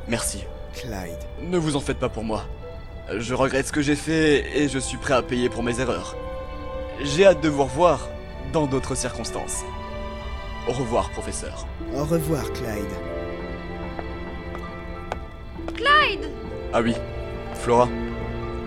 Merci. 0.08 0.40
Clyde. 0.74 1.18
Ne 1.48 1.58
vous 1.58 1.76
en 1.76 1.80
faites 1.80 1.98
pas 1.98 2.08
pour 2.08 2.24
moi. 2.24 2.44
Je 3.16 3.34
regrette 3.34 3.68
ce 3.68 3.72
que 3.72 3.82
j'ai 3.82 3.94
fait 3.94 4.58
et 4.58 4.68
je 4.68 4.78
suis 4.78 4.96
prêt 4.96 5.14
à 5.14 5.22
payer 5.22 5.48
pour 5.48 5.62
mes 5.62 5.80
erreurs. 5.80 6.16
J'ai 7.02 7.26
hâte 7.26 7.40
de 7.40 7.48
vous 7.48 7.64
revoir 7.64 8.08
dans 8.52 8.66
d'autres 8.66 8.96
circonstances. 8.96 9.62
Au 10.68 10.72
revoir, 10.72 11.10
professeur. 11.10 11.66
Au 11.94 12.04
revoir, 12.04 12.44
Clyde. 12.52 12.94
Clyde 15.74 16.30
Ah 16.72 16.80
oui, 16.80 16.94
Flora. 17.54 17.88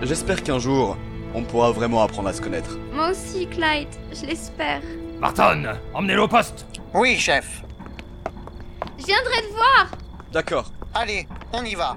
J'espère 0.02 0.42
qu'un 0.42 0.58
jour, 0.58 0.96
on 1.36 1.42
pourra 1.42 1.70
vraiment 1.70 2.02
apprendre 2.02 2.30
à 2.30 2.32
se 2.32 2.40
connaître. 2.40 2.78
Moi 2.92 3.10
aussi, 3.10 3.46
Clyde, 3.46 3.88
je 4.10 4.26
l'espère. 4.26 4.80
Barton, 5.20 5.64
emmenez-le 5.92 6.22
au 6.22 6.28
poste 6.28 6.66
Oui, 6.94 7.16
chef. 7.18 7.62
Je 8.98 9.04
viendrai 9.04 9.42
te 9.42 9.52
voir 9.52 9.88
D'accord. 10.32 10.72
Allez, 10.94 11.28
on 11.52 11.62
y 11.62 11.74
va. 11.74 11.96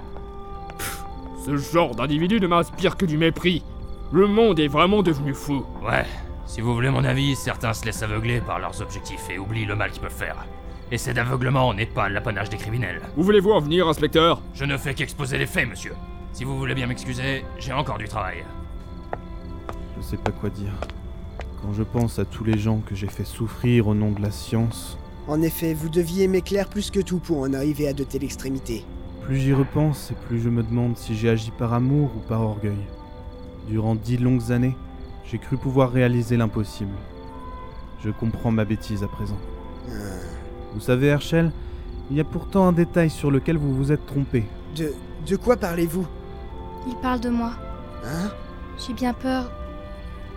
Ce 1.44 1.56
genre 1.56 1.94
d'individu 1.94 2.38
ne 2.38 2.46
m'inspire 2.46 2.98
que 2.98 3.06
du 3.06 3.16
mépris. 3.16 3.64
Le 4.12 4.26
monde 4.26 4.60
est 4.60 4.68
vraiment 4.68 5.02
devenu 5.02 5.32
fou. 5.32 5.64
Ouais, 5.82 6.04
si 6.44 6.60
vous 6.60 6.74
voulez 6.74 6.90
mon 6.90 7.04
avis, 7.04 7.34
certains 7.34 7.72
se 7.72 7.86
laissent 7.86 8.02
aveugler 8.02 8.40
par 8.42 8.58
leurs 8.58 8.82
objectifs 8.82 9.30
et 9.30 9.38
oublient 9.38 9.64
le 9.64 9.74
mal 9.76 9.90
qu'ils 9.90 10.02
peuvent 10.02 10.12
faire. 10.12 10.44
Et 10.92 10.98
cet 10.98 11.16
aveuglement 11.16 11.72
n'est 11.72 11.86
pas 11.86 12.10
l'apanage 12.10 12.50
des 12.50 12.58
criminels. 12.58 13.00
Où 13.16 13.22
voulez-vous 13.22 13.52
en 13.52 13.60
venir, 13.60 13.88
inspecteur? 13.88 14.42
Je 14.52 14.66
ne 14.66 14.76
fais 14.76 14.92
qu'exposer 14.92 15.38
les 15.38 15.46
faits, 15.46 15.68
monsieur. 15.68 15.94
Si 16.32 16.44
vous 16.44 16.58
voulez 16.58 16.74
bien 16.74 16.86
m'excuser, 16.86 17.44
j'ai 17.58 17.72
encore 17.72 17.98
du 17.98 18.08
travail. 18.08 18.44
Je 20.00 20.04
sais 20.06 20.16
pas 20.16 20.32
quoi 20.32 20.48
dire. 20.50 20.72
Quand 21.62 21.72
je 21.74 21.82
pense 21.82 22.18
à 22.18 22.24
tous 22.24 22.42
les 22.42 22.58
gens 22.58 22.78
que 22.78 22.94
j'ai 22.94 23.06
fait 23.06 23.24
souffrir 23.24 23.86
au 23.88 23.94
nom 23.94 24.12
de 24.12 24.22
la 24.22 24.30
science, 24.30 24.98
En 25.28 25.42
effet, 25.42 25.74
vous 25.74 25.90
deviez 25.90 26.24
aimer 26.24 26.40
Claire 26.40 26.68
plus 26.68 26.90
que 26.90 27.00
tout 27.00 27.18
pour 27.18 27.40
en 27.40 27.52
arriver 27.52 27.86
à 27.86 27.92
de 27.92 28.02
telles 28.02 28.24
extrémités. 28.24 28.84
plus 29.22 29.36
j'y 29.36 29.52
repense 29.52 30.10
et 30.10 30.14
plus 30.26 30.40
je 30.40 30.48
me 30.48 30.62
demande 30.62 30.96
si 30.96 31.14
j'ai 31.14 31.28
agi 31.28 31.52
par 31.56 31.74
amour 31.74 32.10
ou 32.16 32.20
par 32.20 32.40
orgueil. 32.40 32.86
Durant 33.68 33.94
dix 33.94 34.16
longues 34.16 34.50
années, 34.50 34.74
j'ai 35.24 35.38
cru 35.38 35.58
pouvoir 35.58 35.92
réaliser 35.92 36.36
l'impossible. 36.38 36.94
Je 38.02 38.10
comprends 38.10 38.50
ma 38.50 38.64
bêtise 38.64 39.04
à 39.04 39.08
présent. 39.08 39.38
Vous 40.74 40.80
savez, 40.80 41.08
Herschel, 41.08 41.52
il 42.10 42.16
y 42.16 42.20
a 42.20 42.24
pourtant 42.24 42.66
un 42.66 42.72
détail 42.72 43.10
sur 43.10 43.30
lequel 43.30 43.58
vous 43.58 43.74
vous 43.74 43.92
êtes 43.92 44.06
trompé. 44.06 44.44
De. 44.74 44.94
de 45.26 45.36
quoi 45.36 45.56
parlez-vous? 45.56 46.06
Il 46.88 46.96
parle 46.96 47.20
de 47.20 47.28
moi. 47.28 47.52
Hein? 48.04 48.30
J'ai 48.78 48.94
bien 48.94 49.12
peur 49.12 49.50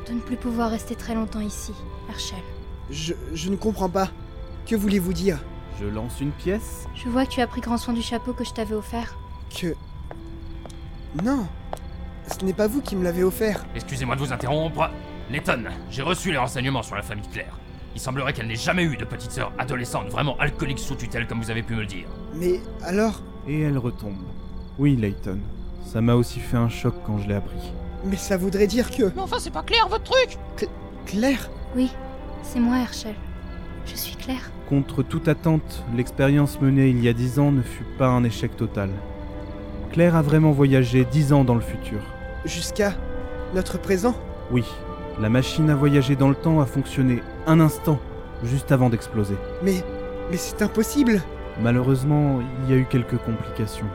de 0.07 0.13
ne 0.13 0.19
plus 0.19 0.37
pouvoir 0.37 0.69
rester 0.69 0.95
très 0.95 1.15
longtemps 1.15 1.39
ici, 1.41 1.71
Herschel. 2.09 2.39
je, 2.89 3.13
je 3.33 3.49
ne 3.49 3.55
comprends 3.55 3.89
pas. 3.89 4.09
Que 4.65 4.75
voulez-vous 4.75 5.13
dire? 5.13 5.39
Je 5.81 5.85
lance 5.85 6.21
une 6.21 6.31
pièce 6.31 6.87
Je 6.95 7.09
vois 7.09 7.25
que 7.25 7.31
tu 7.31 7.41
as 7.41 7.47
pris 7.47 7.61
grand 7.61 7.77
soin 7.77 7.93
du 7.93 8.01
chapeau 8.01 8.33
que 8.33 8.43
je 8.45 8.51
t'avais 8.53 8.75
offert. 8.75 9.17
Que. 9.49 9.75
Non 11.23 11.47
Ce 12.27 12.43
n'est 12.45 12.53
pas 12.53 12.67
vous 12.67 12.81
qui 12.81 12.95
me 12.95 13.03
l'avez 13.03 13.23
offert. 13.23 13.65
Excusez-moi 13.75 14.15
de 14.15 14.21
vous 14.21 14.31
interrompre. 14.33 14.89
Letton, 15.29 15.65
j'ai 15.89 16.01
reçu 16.01 16.31
les 16.31 16.37
renseignements 16.37 16.83
sur 16.83 16.95
la 16.95 17.01
famille 17.01 17.27
Claire. 17.31 17.57
Il 17.95 18.01
semblerait 18.01 18.33
qu'elle 18.33 18.47
n'ait 18.47 18.55
jamais 18.55 18.83
eu 18.83 18.97
de 18.97 19.05
petite 19.05 19.31
sœur 19.31 19.51
adolescente 19.57 20.09
vraiment 20.09 20.37
alcoolique 20.39 20.79
sous 20.79 20.95
tutelle 20.95 21.27
comme 21.27 21.41
vous 21.41 21.51
avez 21.51 21.63
pu 21.63 21.73
me 21.75 21.81
le 21.81 21.85
dire. 21.85 22.07
Mais 22.35 22.59
alors? 22.83 23.21
Et 23.47 23.61
elle 23.61 23.77
retombe. 23.77 24.17
Oui, 24.79 24.95
Layton. 24.95 25.39
Ça 25.85 26.01
m'a 26.01 26.15
aussi 26.15 26.39
fait 26.39 26.57
un 26.57 26.69
choc 26.69 26.95
quand 27.05 27.17
je 27.19 27.27
l'ai 27.27 27.35
appris. 27.35 27.71
Mais 28.05 28.17
ça 28.17 28.37
voudrait 28.37 28.67
dire 28.67 28.91
que. 28.91 29.03
Mais 29.15 29.21
enfin, 29.21 29.37
c'est 29.39 29.53
pas 29.53 29.63
clair 29.63 29.87
votre 29.87 30.03
truc 30.03 30.37
Claire 31.05 31.49
Oui, 31.75 31.91
c'est 32.41 32.59
moi, 32.59 32.77
Herschel. 32.79 33.15
Je 33.85 33.95
suis 33.95 34.15
Claire. 34.15 34.51
Contre 34.69 35.03
toute 35.03 35.27
attente, 35.27 35.83
l'expérience 35.95 36.59
menée 36.61 36.89
il 36.89 37.03
y 37.03 37.09
a 37.09 37.13
dix 37.13 37.39
ans 37.39 37.51
ne 37.51 37.61
fut 37.61 37.85
pas 37.97 38.07
un 38.07 38.23
échec 38.23 38.55
total. 38.55 38.89
Claire 39.91 40.15
a 40.15 40.21
vraiment 40.21 40.51
voyagé 40.51 41.05
dix 41.05 41.33
ans 41.33 41.43
dans 41.43 41.55
le 41.55 41.61
futur. 41.61 41.99
Jusqu'à. 42.45 42.93
notre 43.53 43.79
présent 43.79 44.15
Oui, 44.51 44.63
la 45.19 45.29
machine 45.29 45.69
à 45.69 45.75
voyager 45.75 46.15
dans 46.15 46.29
le 46.29 46.35
temps 46.35 46.59
a 46.59 46.65
fonctionné 46.65 47.21
un 47.45 47.59
instant, 47.59 47.99
juste 48.43 48.71
avant 48.71 48.89
d'exploser. 48.89 49.35
Mais. 49.61 49.83
mais 50.31 50.37
c'est 50.37 50.61
impossible 50.61 51.21
Malheureusement, 51.61 52.39
il 52.63 52.73
y 52.73 52.77
a 52.77 52.81
eu 52.81 52.85
quelques 52.85 53.17
complications. 53.17 53.85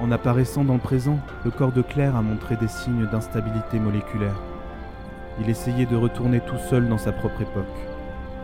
En 0.00 0.10
apparaissant 0.10 0.64
dans 0.64 0.74
le 0.74 0.80
présent, 0.80 1.18
le 1.44 1.50
corps 1.50 1.72
de 1.72 1.82
Claire 1.82 2.16
a 2.16 2.22
montré 2.22 2.56
des 2.56 2.68
signes 2.68 3.06
d'instabilité 3.06 3.78
moléculaire. 3.78 4.40
Il 5.38 5.50
essayait 5.50 5.84
de 5.84 5.94
retourner 5.94 6.40
tout 6.40 6.56
seul 6.70 6.88
dans 6.88 6.96
sa 6.96 7.12
propre 7.12 7.42
époque. 7.42 7.66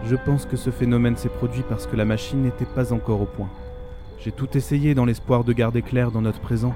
Je 0.04 0.16
pense 0.16 0.44
que 0.44 0.58
ce 0.58 0.70
phénomène 0.70 1.16
s'est 1.16 1.30
produit 1.30 1.64
parce 1.66 1.86
que 1.86 1.96
la 1.96 2.04
machine 2.04 2.42
n'était 2.42 2.66
pas 2.66 2.92
encore 2.92 3.22
au 3.22 3.26
point. 3.26 3.48
J'ai 4.18 4.32
tout 4.32 4.54
essayé 4.54 4.94
dans 4.94 5.06
l'espoir 5.06 5.44
de 5.44 5.54
garder 5.54 5.80
Claire 5.80 6.10
dans 6.10 6.20
notre 6.20 6.40
présent, 6.40 6.75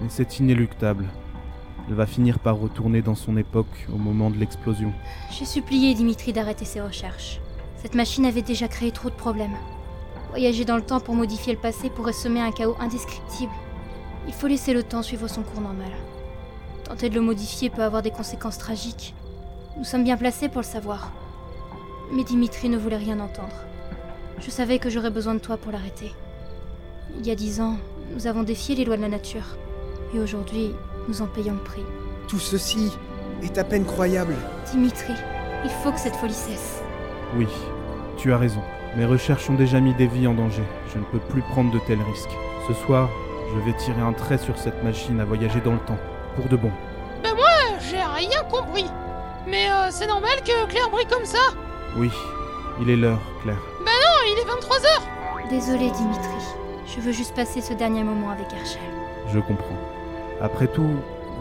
mais 0.00 0.08
c'est 0.08 0.40
inéluctable. 0.40 1.06
Elle 1.88 1.94
va 1.94 2.06
finir 2.06 2.40
par 2.40 2.58
retourner 2.58 3.02
dans 3.02 3.14
son 3.14 3.36
époque 3.36 3.86
au 3.92 3.98
moment 3.98 4.30
de 4.30 4.36
l'explosion. 4.36 4.92
J'ai 5.30 5.44
supplié 5.44 5.94
Dimitri 5.94 6.32
d'arrêter 6.32 6.64
ses 6.64 6.80
recherches. 6.80 7.40
Cette 7.76 7.94
machine 7.94 8.26
avait 8.26 8.42
déjà 8.42 8.66
créé 8.66 8.90
trop 8.90 9.10
de 9.10 9.14
problèmes. 9.14 9.56
Voyager 10.30 10.64
dans 10.64 10.76
le 10.76 10.82
temps 10.82 11.00
pour 11.00 11.14
modifier 11.14 11.52
le 11.52 11.58
passé 11.60 11.88
pourrait 11.88 12.12
semer 12.12 12.40
un 12.40 12.50
chaos 12.50 12.76
indescriptible. 12.80 13.52
Il 14.26 14.32
faut 14.32 14.46
laisser 14.46 14.72
le 14.72 14.82
temps 14.82 15.02
suivre 15.02 15.28
son 15.28 15.42
cours 15.42 15.60
normal. 15.60 15.90
Tenter 16.84 17.08
de 17.08 17.14
le 17.14 17.20
modifier 17.20 17.70
peut 17.70 17.82
avoir 17.82 18.02
des 18.02 18.10
conséquences 18.10 18.58
tragiques. 18.58 19.14
Nous 19.76 19.84
sommes 19.84 20.04
bien 20.04 20.16
placés 20.16 20.48
pour 20.48 20.60
le 20.60 20.66
savoir. 20.66 21.12
Mais 22.12 22.24
Dimitri 22.24 22.68
ne 22.68 22.78
voulait 22.78 22.96
rien 22.96 23.20
entendre. 23.20 23.56
Je 24.38 24.50
savais 24.50 24.78
que 24.78 24.90
j'aurais 24.90 25.10
besoin 25.10 25.34
de 25.34 25.38
toi 25.38 25.56
pour 25.56 25.72
l'arrêter. 25.72 26.12
Il 27.18 27.26
y 27.26 27.30
a 27.30 27.34
dix 27.34 27.60
ans, 27.60 27.76
nous 28.14 28.26
avons 28.26 28.42
défié 28.42 28.74
les 28.74 28.84
lois 28.84 28.96
de 28.96 29.02
la 29.02 29.08
nature. 29.08 29.56
Et 30.14 30.18
aujourd'hui, 30.18 30.72
nous 31.08 31.22
en 31.22 31.26
payons 31.26 31.54
le 31.54 31.60
prix. 31.60 31.82
Tout 32.28 32.38
ceci 32.38 32.92
est 33.42 33.58
à 33.58 33.64
peine 33.64 33.84
croyable. 33.84 34.34
Dimitri, 34.70 35.14
il 35.64 35.70
faut 35.70 35.92
que 35.92 36.00
cette 36.00 36.16
folie 36.16 36.34
cesse. 36.34 36.82
Oui, 37.36 37.48
tu 38.16 38.32
as 38.32 38.38
raison. 38.38 38.60
Mes 38.96 39.06
recherches 39.06 39.48
ont 39.48 39.54
déjà 39.54 39.80
mis 39.80 39.94
des 39.94 40.06
vies 40.06 40.26
en 40.26 40.34
danger. 40.34 40.62
Je 40.92 40.98
ne 40.98 41.04
peux 41.04 41.18
plus 41.18 41.42
prendre 41.42 41.72
de 41.72 41.78
tels 41.86 42.02
risques. 42.02 42.36
Ce 42.68 42.74
soir, 42.74 43.08
je 43.54 43.60
vais 43.60 43.72
tirer 43.76 44.00
un 44.00 44.12
trait 44.12 44.38
sur 44.38 44.58
cette 44.58 44.82
machine 44.82 45.20
à 45.20 45.24
voyager 45.24 45.60
dans 45.60 45.72
le 45.74 45.78
temps. 45.80 45.98
Pour 46.36 46.48
de 46.48 46.56
bon. 46.56 46.70
Ben 47.22 47.34
moi, 47.34 47.78
j'ai 47.90 47.98
rien 47.98 48.42
compris. 48.50 48.86
Mais 49.46 49.70
euh, 49.70 49.88
c'est 49.90 50.06
normal 50.06 50.38
que 50.44 50.66
Claire 50.66 50.88
brille 50.90 51.06
comme 51.06 51.24
ça 51.24 51.38
Oui, 51.96 52.10
il 52.80 52.88
est 52.88 52.96
l'heure, 52.96 53.20
Claire. 53.42 53.60
Ben 53.84 53.90
non, 53.90 54.18
il 54.26 54.38
est 54.38 54.50
23h 54.50 55.50
Désolé, 55.50 55.90
Dimitri. 55.90 56.38
Je 56.86 57.00
veux 57.00 57.12
juste 57.12 57.34
passer 57.34 57.60
ce 57.60 57.74
dernier 57.74 58.02
moment 58.02 58.30
avec 58.30 58.52
Herschel. 58.52 58.80
Je 59.32 59.38
comprends. 59.40 59.78
Après 60.40 60.66
tout, 60.68 60.88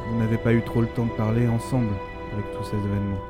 vous 0.07 0.19
n'avez 0.19 0.37
pas 0.37 0.51
eu 0.53 0.61
trop 0.61 0.81
le 0.81 0.87
temps 0.87 1.05
de 1.05 1.11
parler 1.11 1.47
ensemble 1.47 1.93
avec 2.33 2.45
tous 2.57 2.63
ces 2.65 2.75
événements. 2.75 3.21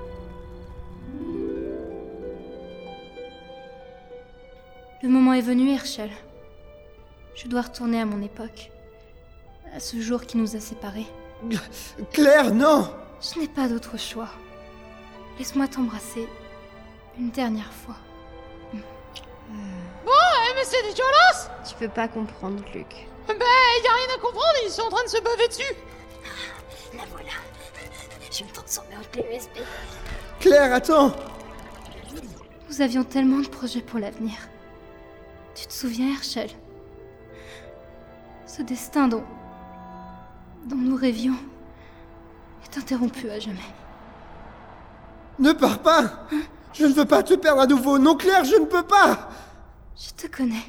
Le 5.03 5.09
moment 5.09 5.33
est 5.33 5.41
venu, 5.41 5.71
Herschel. 5.71 6.09
Je 7.35 7.47
dois 7.47 7.61
retourner 7.61 8.01
à 8.01 8.05
mon 8.05 8.21
époque. 8.21 8.71
À 9.73 9.79
ce 9.79 9.99
jour 10.01 10.21
qui 10.25 10.37
nous 10.37 10.55
a 10.55 10.59
séparés. 10.59 11.07
Claire, 12.13 12.53
non 12.53 12.93
Je 13.21 13.39
n'ai 13.39 13.47
pas 13.47 13.67
d'autre 13.67 13.97
choix. 13.97 14.29
Laisse-moi 15.37 15.67
t'embrasser 15.67 16.27
une 17.17 17.31
dernière 17.31 17.71
fois. 17.71 17.95
Bon, 18.73 20.11
eh, 20.11 20.55
mais 20.55 20.63
c'est 20.63 20.81
dégueulasse 20.83 21.49
Tu 21.67 21.75
peux 21.75 21.89
pas 21.89 22.07
comprendre, 22.07 22.63
Luc. 22.73 23.07
Bah, 23.27 23.33
y 23.33 23.87
a 23.87 23.93
rien 23.93 24.15
à 24.15 24.19
comprendre, 24.19 24.53
ils 24.65 24.71
sont 24.71 24.83
en 24.83 24.89
train 24.89 25.03
de 25.03 25.09
se 25.09 25.21
baver 25.21 25.47
dessus 25.47 25.75
La 26.95 27.03
voilà. 27.11 27.31
Je 28.31 28.39
vais 28.39 28.45
me 28.49 28.53
transformer 28.53 28.95
en 28.97 29.03
clé 29.11 29.25
USB. 29.35 29.63
Claire, 30.39 30.73
attends 30.73 31.11
Nous 32.69 32.81
avions 32.81 33.03
tellement 33.03 33.39
de 33.39 33.47
projets 33.47 33.81
pour 33.81 33.99
l'avenir. 33.99 34.33
Tu 35.53 35.67
te 35.67 35.73
souviens, 35.73 36.13
Herschel? 36.13 36.49
Ce 38.51 38.61
destin 38.61 39.07
dont. 39.07 39.23
dont 40.65 40.75
nous 40.75 40.97
rêvions 40.97 41.37
est 42.65 42.77
interrompu 42.77 43.29
à 43.29 43.39
jamais. 43.39 43.59
Ne 45.39 45.53
pars 45.53 45.79
pas 45.79 46.27
Je 46.73 46.85
ne 46.85 46.91
veux 46.91 47.05
pas 47.05 47.23
te 47.23 47.33
perdre 47.33 47.61
à 47.61 47.65
nouveau, 47.65 47.97
non 47.97 48.17
Claire, 48.17 48.43
je 48.43 48.57
ne 48.57 48.65
peux 48.65 48.83
pas 48.83 49.29
Je 49.97 50.09
te 50.09 50.27
connais. 50.27 50.65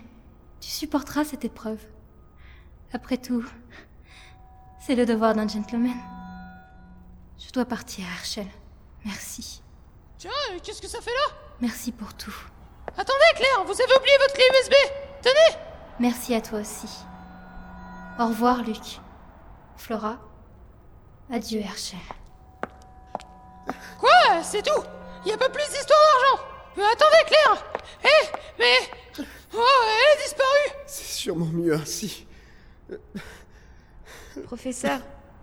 Tu 0.60 0.70
supporteras 0.70 1.24
cette 1.24 1.44
épreuve. 1.44 1.80
Après 2.92 3.16
tout, 3.16 3.44
c'est 4.78 4.94
le 4.94 5.04
devoir 5.04 5.34
d'un 5.34 5.48
gentleman. 5.48 5.96
Je 7.36 7.50
dois 7.50 7.64
partir, 7.64 8.04
Herschel. 8.16 8.46
Merci. 9.04 9.60
Tiens, 10.18 10.30
qu'est-ce 10.62 10.80
que 10.80 10.86
ça 10.86 11.00
fait 11.00 11.10
là? 11.10 11.34
Merci 11.60 11.90
pour 11.90 12.14
tout. 12.14 12.34
Attendez, 12.96 13.32
Claire, 13.34 13.64
vous 13.64 13.72
avez 13.72 13.96
oublié 13.98 14.16
votre 14.20 14.34
clé 14.34 14.44
USB 14.54 14.74
Tenez 15.20 15.58
Merci 15.98 16.32
à 16.36 16.40
toi 16.40 16.60
aussi. 16.60 16.88
Au 18.18 18.26
revoir, 18.26 18.62
Luc. 18.62 19.00
Flora. 19.76 20.18
Adieu, 21.30 21.60
Herschel. 21.60 21.98
Quoi? 23.98 24.42
C'est 24.42 24.62
tout? 24.62 24.82
Y 25.24 25.32
a 25.32 25.38
pas 25.38 25.48
plus 25.48 25.64
d'histoire 25.68 25.98
d'argent 26.12 26.44
Mais 26.76 26.82
attendez, 26.84 27.24
Claire 27.26 27.64
Eh 28.04 28.26
Mais... 28.58 29.24
Oh, 29.54 29.60
elle 29.60 30.18
est 30.18 30.24
disparue 30.24 30.82
C'est 30.86 31.04
sûrement 31.04 31.46
mieux 31.46 31.74
ainsi. 31.74 32.26
Professeur, 34.44 35.00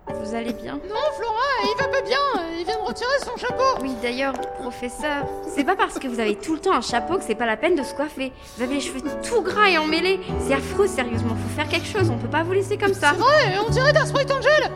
vous 0.08 0.34
allez 0.34 0.52
bien? 0.52 0.74
Non, 0.74 0.96
Flora, 1.16 1.46
il 1.62 1.76
va 1.78 1.88
pas 1.88 2.02
bien. 2.02 2.18
Il 2.58 2.64
vient 2.64 2.76
de 2.76 2.86
retirer 2.86 3.10
son 3.24 3.36
chapeau. 3.36 3.62
Oui, 3.80 3.92
d'ailleurs, 4.02 4.32
professeur, 4.60 5.26
c'est 5.54 5.64
pas 5.64 5.76
parce 5.76 5.98
que 5.98 6.08
vous 6.08 6.20
avez 6.20 6.36
tout 6.36 6.54
le 6.54 6.60
temps 6.60 6.72
un 6.74 6.80
chapeau 6.80 7.18
que 7.18 7.24
c'est 7.24 7.34
pas 7.34 7.46
la 7.46 7.56
peine 7.56 7.74
de 7.76 7.82
se 7.82 7.94
coiffer. 7.94 8.32
Vous 8.56 8.62
avez 8.62 8.74
les 8.74 8.80
cheveux 8.80 9.00
tout 9.22 9.42
gras 9.42 9.70
et 9.70 9.78
emmêlés. 9.78 10.20
C'est 10.46 10.54
affreux, 10.54 10.86
sérieusement. 10.86 11.34
Faut 11.36 11.56
faire 11.56 11.68
quelque 11.68 11.86
chose, 11.86 12.10
on 12.10 12.18
peut 12.18 12.28
pas 12.28 12.42
vous 12.42 12.52
laisser 12.52 12.76
comme 12.76 12.94
ça. 12.94 13.12
C'est 13.12 13.20
vrai, 13.20 13.58
on 13.66 13.70
dirait 13.70 13.92
Dark 13.92 14.06
Sprite 14.08 14.30
Angel. 14.30 14.70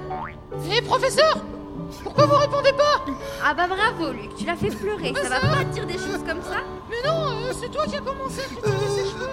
Eh, 0.72 0.82
professeur 0.82 1.36
Pourquoi 2.02 2.26
vous 2.26 2.36
répondez 2.36 2.72
pas? 2.72 3.04
Ah 3.44 3.54
bah 3.54 3.66
bravo, 3.68 4.12
Luc, 4.12 4.34
tu 4.36 4.44
l'as 4.44 4.56
fait 4.56 4.68
pleurer. 4.68 5.12
Ça 5.22 5.28
va 5.28 5.40
pas 5.40 5.64
dire 5.64 5.86
des 5.86 5.94
choses 5.94 6.22
comme 6.26 6.42
ça. 6.42 6.62
Mais 6.88 7.08
non, 7.08 7.26
euh, 7.26 7.52
c'est 7.52 7.70
toi 7.70 7.84
qui 7.86 7.96
as 7.96 8.00
commencé 8.00 8.40
à 8.40 8.44
critiquer 8.44 8.88
ses 8.88 9.04
cheveux. 9.10 9.28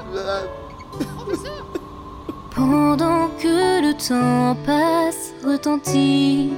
Professeur. 1.16 1.66
Pendant 2.56 3.30
que 3.40 3.82
le 3.82 3.94
temps 3.94 4.58
passe, 4.66 5.31
retentit 5.46 6.52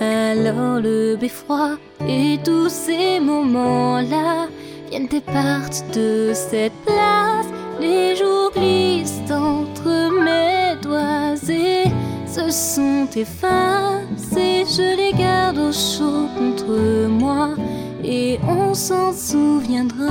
alors 0.00 0.80
le 0.80 1.16
beffroi 1.16 1.76
et 2.06 2.38
tous 2.44 2.68
ces 2.68 3.20
moments-là 3.20 4.46
viennent 4.88 5.08
et 5.12 5.20
partent 5.20 5.84
de 5.94 6.32
cette 6.34 6.72
place. 6.84 7.46
Les 7.80 8.16
jours 8.16 8.52
glissent 8.54 9.30
entre 9.30 10.10
mes 10.24 10.80
doigts 10.80 11.34
et 11.48 11.84
se 12.26 12.50
sont 12.50 13.08
effacés. 13.16 14.64
Je 14.66 14.96
les 14.96 15.12
garde 15.18 15.58
au 15.58 15.72
chaud 15.72 16.28
contre 16.36 17.08
moi 17.08 17.50
et 18.04 18.38
on 18.46 18.74
s'en 18.74 19.12
souviendra. 19.12 20.06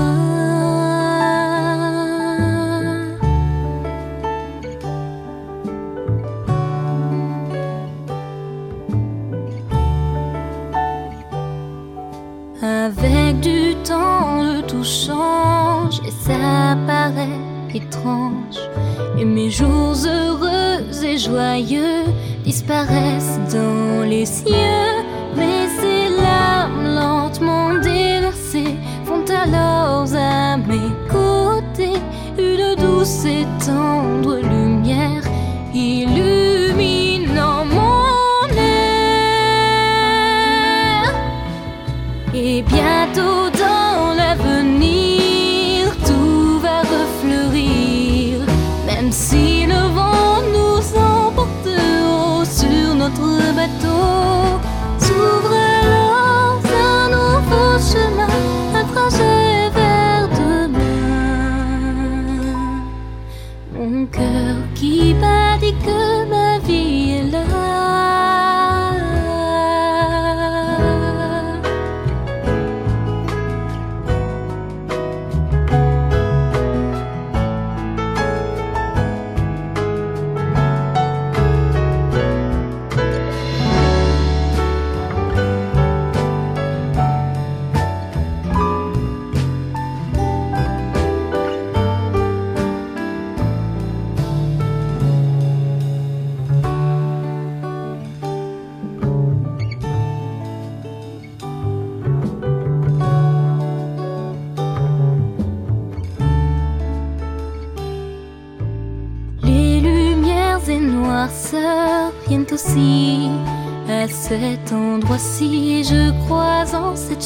Avec 12.87 13.41
du 13.41 13.75
temps, 13.83 14.41
le 14.41 14.61
tout 14.61 14.85
change 14.85 15.99
et 16.07 16.11
ça 16.11 16.77
paraît 16.87 17.41
étrange. 17.73 18.59
Et 19.19 19.25
mes 19.25 19.49
jours 19.49 19.97
heureux 20.05 20.85
et 21.03 21.17
joyeux 21.17 22.05
disparaissent 22.45 23.41
dans 23.51 24.07
les 24.07 24.25
cieux. 24.25 25.03
Mais 25.35 25.67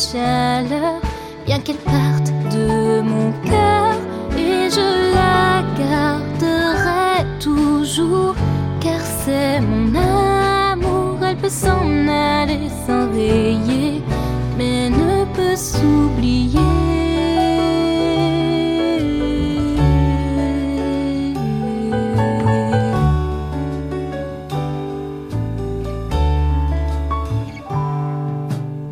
en 0.01 0.50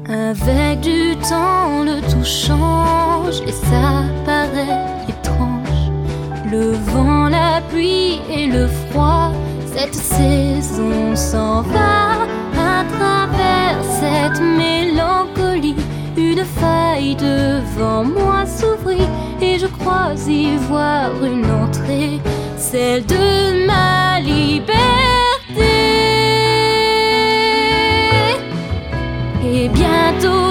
Avec 0.09 0.79
du 0.79 1.15
temps, 1.17 1.83
le 1.83 2.01
tout 2.09 2.25
change 2.25 3.41
et 3.45 3.51
ça 3.51 4.05
paraît 4.25 5.05
étrange. 5.07 5.91
Le 6.49 6.71
vent, 6.71 7.29
la 7.29 7.61
pluie 7.69 8.19
et 8.27 8.47
le 8.47 8.65
froid, 8.67 9.31
cette 9.71 9.93
saison 9.93 11.15
s'en 11.15 11.61
va 11.61 12.23
à 12.57 12.83
travers 12.97 13.77
cette 13.83 14.41
mélancolie. 14.41 15.75
Une 16.17 16.43
faille 16.43 17.15
devant 17.15 18.03
moi 18.03 18.47
s'ouvrit 18.47 19.07
et 19.39 19.59
je 19.59 19.67
crois 19.67 20.13
y 20.27 20.55
voir 20.57 21.11
une 21.23 21.45
entrée, 21.51 22.19
celle 22.57 23.05
de 23.05 23.67
ma 23.67 24.19
liberté. 24.21 25.08
et 29.53 29.69
bientôt 29.69 30.48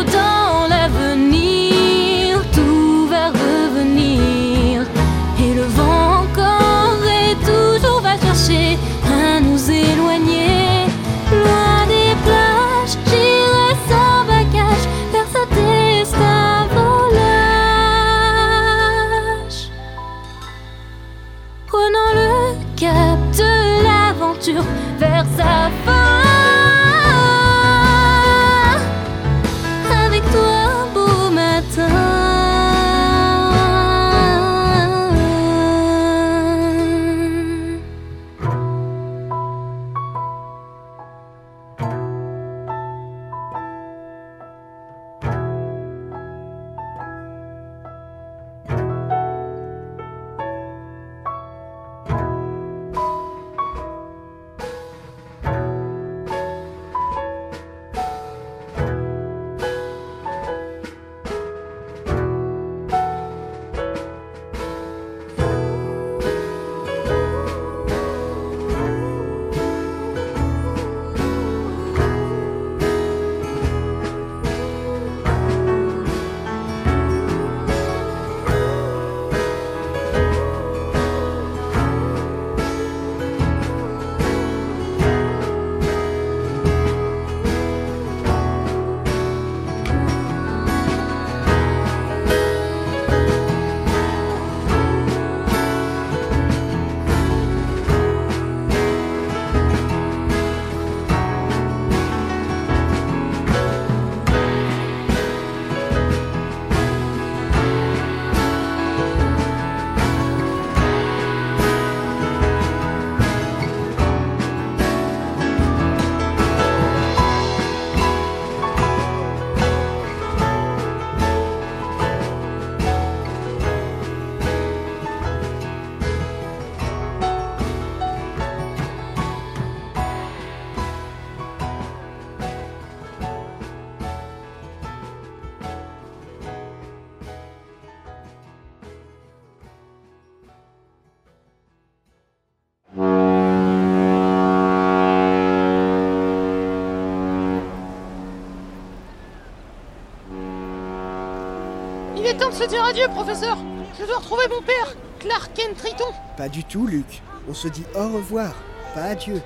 est 152.28 152.36
temps 152.36 152.50
de 152.50 152.54
se 152.54 152.64
dire 152.64 152.84
adieu, 152.84 153.06
professeur. 153.08 153.56
Je 153.98 154.04
dois 154.04 154.18
retrouver 154.18 154.46
mon 154.48 154.60
père, 154.62 154.94
Clark 155.18 155.50
Kent 155.54 155.76
Triton. 155.78 156.12
Pas 156.36 156.48
du 156.48 156.62
tout, 156.64 156.86
Luc. 156.86 157.22
On 157.48 157.54
se 157.54 157.68
dit 157.68 157.84
au 157.94 158.08
revoir, 158.08 158.52
pas 158.94 159.04
adieu. 159.04 159.40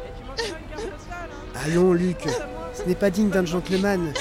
Allons, 1.64 1.92
Luc. 1.92 2.26
Ce 2.74 2.82
n'est 2.82 2.94
pas 2.94 3.10
digne 3.10 3.28
d'un 3.28 3.44
gentleman. 3.44 4.12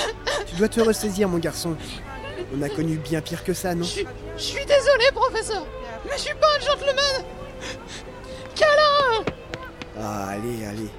Tu 0.46 0.56
dois 0.56 0.68
te 0.68 0.80
ressaisir, 0.82 1.28
mon 1.28 1.40
garçon. 1.40 1.76
On 2.56 2.62
a 2.62 2.70
connu 2.70 2.98
bien 2.98 3.22
pire 3.22 3.44
que 3.44 3.54
ça, 3.54 3.74
non 3.74 3.86
Je 3.86 4.42
suis 4.42 4.66
désolé, 4.66 5.06
professeur, 5.14 5.66
mais 6.06 6.12
je 6.18 6.22
suis 6.22 6.36
pas 6.36 6.48
un 6.58 6.60
gentleman. 6.60 7.26
Câlin 8.56 9.24
Ah, 10.00 10.28
allez, 10.30 10.66
allez. 10.66 10.90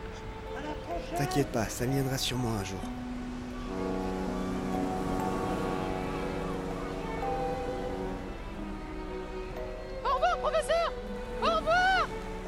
T'inquiète 1.17 1.49
pas, 1.49 1.67
ça 1.69 1.85
viendra 1.85 2.17
sûrement 2.19 2.55
un 2.61 2.65
jour. 2.65 2.81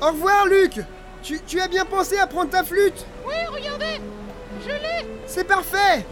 Au 0.05 0.09
revoir, 0.09 0.47
Luc 0.47 0.81
tu, 1.23 1.41
tu 1.47 1.59
as 1.59 1.69
bien 1.69 1.87
pensé 1.87 2.19
à 2.19 2.27
prendre 2.27 2.51
ta 2.51 2.63
flûte 2.63 3.07
Oui, 3.27 3.33
regardez 3.51 4.03
Je 4.63 4.69
l'ai 4.69 5.09
C'est 5.27 5.45
parfait 5.45 6.05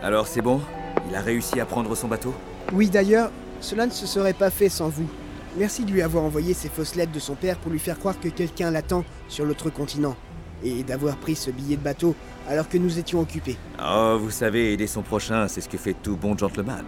Alors 0.00 0.28
c'est 0.28 0.42
bon? 0.42 0.60
Il 1.08 1.16
a 1.16 1.20
réussi 1.20 1.58
à 1.58 1.66
prendre 1.66 1.92
son 1.96 2.06
bateau? 2.06 2.32
Oui, 2.72 2.88
d'ailleurs, 2.88 3.32
cela 3.60 3.86
ne 3.86 3.90
se 3.90 4.06
serait 4.06 4.32
pas 4.32 4.50
fait 4.50 4.68
sans 4.68 4.88
vous. 4.88 5.08
Merci 5.56 5.84
de 5.84 5.90
lui 5.90 6.02
avoir 6.02 6.22
envoyé 6.22 6.54
ces 6.54 6.68
fausses 6.68 6.94
lettres 6.94 7.10
de 7.10 7.18
son 7.18 7.34
père 7.34 7.56
pour 7.58 7.72
lui 7.72 7.80
faire 7.80 7.98
croire 7.98 8.20
que 8.20 8.28
quelqu'un 8.28 8.70
l'attend 8.70 9.04
sur 9.26 9.44
l'autre 9.44 9.70
continent. 9.70 10.14
Et 10.62 10.84
d'avoir 10.84 11.16
pris 11.16 11.34
ce 11.34 11.50
billet 11.50 11.76
de 11.76 11.82
bateau 11.82 12.14
alors 12.48 12.68
que 12.68 12.78
nous 12.78 12.96
étions 13.00 13.20
occupés. 13.20 13.56
Oh, 13.82 14.18
vous 14.20 14.30
savez, 14.30 14.72
aider 14.72 14.86
son 14.86 15.02
prochain, 15.02 15.48
c'est 15.48 15.62
ce 15.62 15.68
que 15.68 15.78
fait 15.78 15.94
tout 15.94 16.16
bon 16.16 16.38
gentleman. 16.38 16.84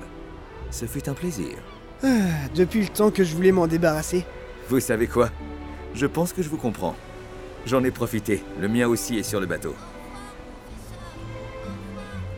Ce 0.71 0.85
fut 0.85 1.09
un 1.09 1.15
plaisir. 1.15 1.57
Ah, 2.03 2.49
depuis 2.55 2.81
le 2.81 2.89
temps 2.89 3.11
que 3.11 3.25
je 3.25 3.35
voulais 3.35 3.53
m'en 3.53 3.67
débarrasser. 3.67 4.25
Vous 4.69 4.81
savez 4.81 5.07
quoi? 5.07 5.31
Je 5.95 6.07
pense 6.07 6.33
que 6.33 6.43
je 6.43 6.49
vous 6.49 6.57
comprends. 6.57 6.95
J'en 7.67 7.85
ai 7.85 7.91
profité. 7.91 8.43
Le 8.59 8.69
mien 8.69 8.89
aussi 8.89 9.19
est 9.19 9.23
sur 9.23 9.41
le 9.41 9.47
bateau. 9.47 9.75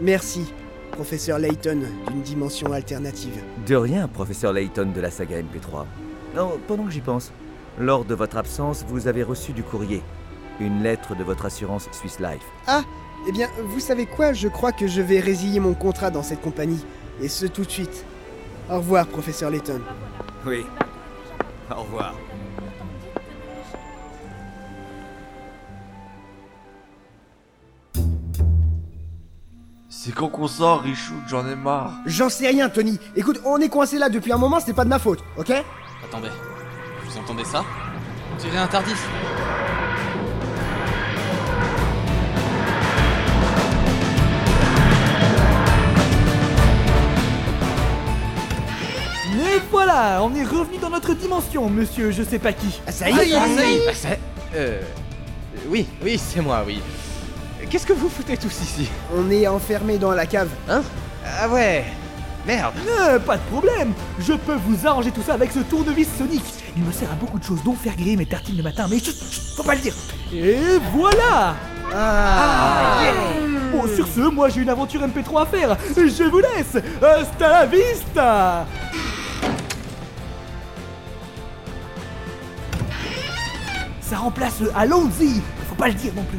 Merci, 0.01 0.53
professeur 0.90 1.38
Layton, 1.38 1.83
d'une 2.11 2.22
dimension 2.22 2.72
alternative. 2.72 3.40
De 3.66 3.77
rien, 3.77 4.09
professeur 4.09 4.53
Layton 4.53 4.90
de 4.92 5.01
la 5.01 5.11
saga 5.11 5.37
MP3. 5.40 5.85
Non, 6.35 6.59
pendant 6.66 6.85
que 6.85 6.90
j'y 6.90 7.01
pense, 7.01 7.31
lors 7.79 8.05
de 8.05 8.14
votre 8.14 8.37
absence, 8.37 8.85
vous 8.88 9.07
avez 9.07 9.22
reçu 9.22 9.53
du 9.53 9.62
courrier. 9.62 10.03
Une 10.59 10.83
lettre 10.83 11.14
de 11.14 11.22
votre 11.22 11.46
assurance 11.46 11.88
Swiss 11.92 12.18
Life. 12.18 12.42
Ah, 12.66 12.83
eh 13.29 13.33
bien, 13.33 13.48
vous 13.64 13.81
savez 13.81 14.07
quoi? 14.07 14.33
Je 14.33 14.48
crois 14.48 14.72
que 14.72 14.88
je 14.88 15.01
vais 15.01 15.20
résilier 15.20 15.61
mon 15.61 15.75
contrat 15.75 16.11
dans 16.11 16.22
cette 16.22 16.40
compagnie. 16.40 16.85
Et 17.20 17.29
ce 17.29 17.46
tout 17.46 17.64
de 17.64 17.70
suite. 17.70 18.05
Au 18.70 18.77
revoir, 18.77 19.07
professeur 19.07 19.51
Layton. 19.51 19.81
Oui. 20.46 20.64
Au 21.70 21.83
revoir. 21.83 22.14
C'est 29.88 30.12
quand 30.12 30.29
qu'on 30.29 30.48
sort, 30.48 30.81
Richoud, 30.81 31.22
j'en 31.29 31.46
ai 31.46 31.55
marre. 31.55 31.92
J'en 32.07 32.29
sais 32.29 32.48
rien, 32.48 32.68
Tony. 32.68 32.98
Écoute, 33.14 33.40
on 33.44 33.59
est 33.59 33.68
coincé 33.68 33.98
là 33.98 34.09
depuis 34.09 34.33
un 34.33 34.37
moment, 34.38 34.59
c'est 34.59 34.72
pas 34.72 34.85
de 34.85 34.88
ma 34.88 34.98
faute, 34.98 35.22
ok? 35.37 35.53
Attendez, 36.05 36.31
vous 37.05 37.18
entendez 37.18 37.44
ça? 37.44 37.64
On 38.33 38.37
dirait 38.37 38.59
un 38.59 38.66
tardif. 38.66 39.09
Mais 49.53 49.61
voilà, 49.71 50.21
on 50.23 50.35
est 50.35 50.45
revenu 50.45 50.79
dans 50.81 50.88
notre 50.88 51.12
dimension, 51.15 51.69
monsieur 51.69 52.11
je 52.11 52.23
sais 52.23 52.38
pas 52.38 52.53
qui. 52.55 52.81
Ah, 52.87 52.93
ça 52.93 53.05
Ah, 53.09 53.17
ça 53.17 53.25
y 53.25 53.33
est 53.33 53.37
Ah, 53.37 53.93
c'est- 53.95 54.19
Euh... 54.57 54.81
Oui, 55.69 55.87
oui, 56.03 56.19
c'est 56.19 56.41
moi, 56.41 56.62
oui. 56.67 56.81
Qu'est-ce 57.69 57.87
que 57.87 57.93
vous 57.93 58.09
foutez 58.09 58.37
tous 58.38 58.53
ici? 58.62 58.88
On 59.15 59.31
est 59.31 59.47
enfermé 59.47 59.99
dans 59.99 60.12
la 60.12 60.25
cave. 60.27 60.49
Hein? 60.69 60.83
Ah 61.38 61.49
ouais 61.49 61.85
Merde 62.47 62.75
Euh, 62.88 63.19
pas 63.21 63.37
de 63.37 63.43
problème, 63.51 63.93
je 64.19 64.33
peux 64.33 64.57
vous 64.67 64.87
arranger 64.87 65.11
tout 65.11 65.23
ça 65.23 65.35
avec 65.35 65.53
ce 65.53 65.61
tournevis 65.61 66.09
sonique. 66.19 66.43
Il 66.77 66.83
me 66.83 66.91
sert 66.91 67.11
à 67.12 67.15
beaucoup 67.15 67.38
de 67.38 67.45
choses, 67.45 67.62
dont 67.62 67.75
faire 67.75 67.95
griller 67.95 68.17
mes 68.17 68.27
tartines 68.27 68.57
le 68.57 68.62
matin, 68.62 68.87
mais 68.91 68.99
chut, 68.99 69.15
chut, 69.15 69.43
faut 69.57 69.62
pas 69.62 69.75
le 69.75 69.81
dire. 69.81 69.95
Et 70.35 70.57
voilà 70.95 71.55
Ah, 71.95 73.01
Bon, 73.73 73.85
sur 73.95 74.07
ce, 74.09 74.21
moi 74.29 74.49
j'ai 74.49 74.62
une 74.62 74.69
aventure 74.71 75.03
MP3 75.03 75.43
à 75.43 75.47
faire. 75.47 75.77
Je 75.97 76.25
vous 76.25 76.38
laisse. 76.41 76.83
Hasta 77.03 77.49
la 77.49 77.67
vista 77.67 78.67
ça 84.12 84.18
remplace 84.18 84.61
le 84.61 84.70
Allons-y 84.77 85.40
Faut 85.68 85.75
pas 85.75 85.88
le 85.88 85.94
dire 85.94 86.12
non 86.14 86.25
plus 86.25 86.38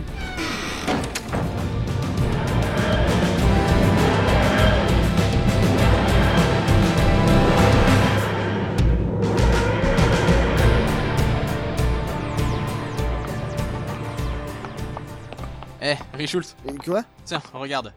Eh, 15.86 15.89
hey, 15.89 15.97
Richult. 16.13 16.55
Quoi? 16.86 17.03
Tiens, 17.25 17.41
regarde. 17.53 17.91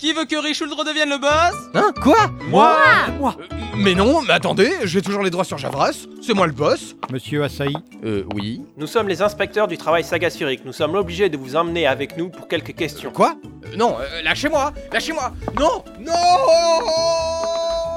Qui 0.00 0.14
veut 0.14 0.24
que 0.24 0.36
Richult 0.36 0.72
redevienne 0.72 1.10
le 1.10 1.18
boss? 1.18 1.54
Hein? 1.74 1.92
Quoi? 2.02 2.28
Moi 2.48 2.74
Moi 3.18 3.36
Mais 3.76 3.94
non, 3.94 4.22
mais 4.22 4.32
attendez, 4.32 4.72
j'ai 4.84 5.02
toujours 5.02 5.22
les 5.22 5.28
droits 5.28 5.44
sur 5.44 5.58
Javras, 5.58 6.06
c'est 6.22 6.32
moi 6.32 6.46
le 6.46 6.54
boss. 6.54 6.96
Monsieur 7.12 7.44
Asahi 7.44 7.76
Euh, 8.02 8.24
oui. 8.34 8.62
Nous 8.78 8.86
sommes 8.86 9.08
les 9.08 9.20
inspecteurs 9.20 9.68
du 9.68 9.76
travail 9.76 10.02
sagasphérique. 10.02 10.64
Nous 10.64 10.72
sommes 10.72 10.94
obligés 10.94 11.28
de 11.28 11.36
vous 11.36 11.54
emmener 11.54 11.86
avec 11.86 12.16
nous 12.16 12.30
pour 12.30 12.48
quelques 12.48 12.74
questions. 12.74 13.10
Quoi? 13.12 13.34
Euh, 13.66 13.76
Non, 13.76 13.98
euh, 14.00 14.22
lâchez-moi 14.22 14.72
Lâchez-moi 14.90 15.32
Non 15.58 15.84
Non 16.00 16.12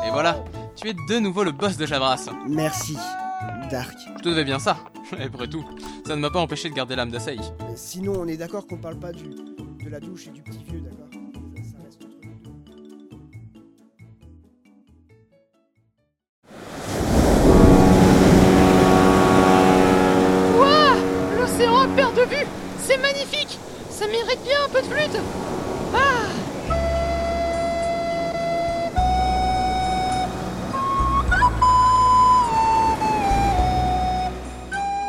Et 0.06 0.12
voilà, 0.12 0.44
tu 0.76 0.90
es 0.90 0.94
de 0.94 1.20
nouveau 1.20 1.46
le 1.46 1.54
boss 1.54 1.78
de 1.78 1.86
Javras. 1.86 2.26
Merci, 2.50 2.98
Dark. 3.72 3.96
Je 4.18 4.24
te 4.24 4.28
devais 4.28 4.44
bien 4.44 4.60
ça. 4.60 4.76
Et 5.18 5.24
après 5.24 5.48
tout, 5.48 5.64
ça 6.06 6.18
ne 6.18 6.22
m'a 6.22 6.30
pas 6.30 6.40
empêché 6.40 6.70
de 6.70 6.74
garder 6.76 6.98
l'âme 6.98 7.12
d'Asahi. 7.12 7.40
Mais 7.62 7.78
Sinon, 7.78 8.16
on 8.20 8.28
est 8.28 8.36
d'accord 8.38 8.68
qu'on 8.68 8.78
parle 8.78 9.00
pas 9.00 9.14
du, 9.14 9.24
de 9.24 9.90
la 9.90 10.02
douche 10.02 10.28
et 10.28 10.32
du 10.32 10.42
petit 10.42 10.64
vieux, 10.70 10.82
d'accord? 10.82 11.03
L'océan 21.64 21.80
à 21.80 21.88
perte 21.96 22.16
de 22.16 22.24
vue. 22.24 22.46
C'est 22.80 22.98
magnifique. 22.98 23.58
Ça 23.90 24.06
mérite 24.08 24.44
bien 24.44 24.58
un 24.66 24.70
peu 24.70 24.82
de 24.82 24.88
flûte. 24.88 25.18
Ah. 25.96 26.00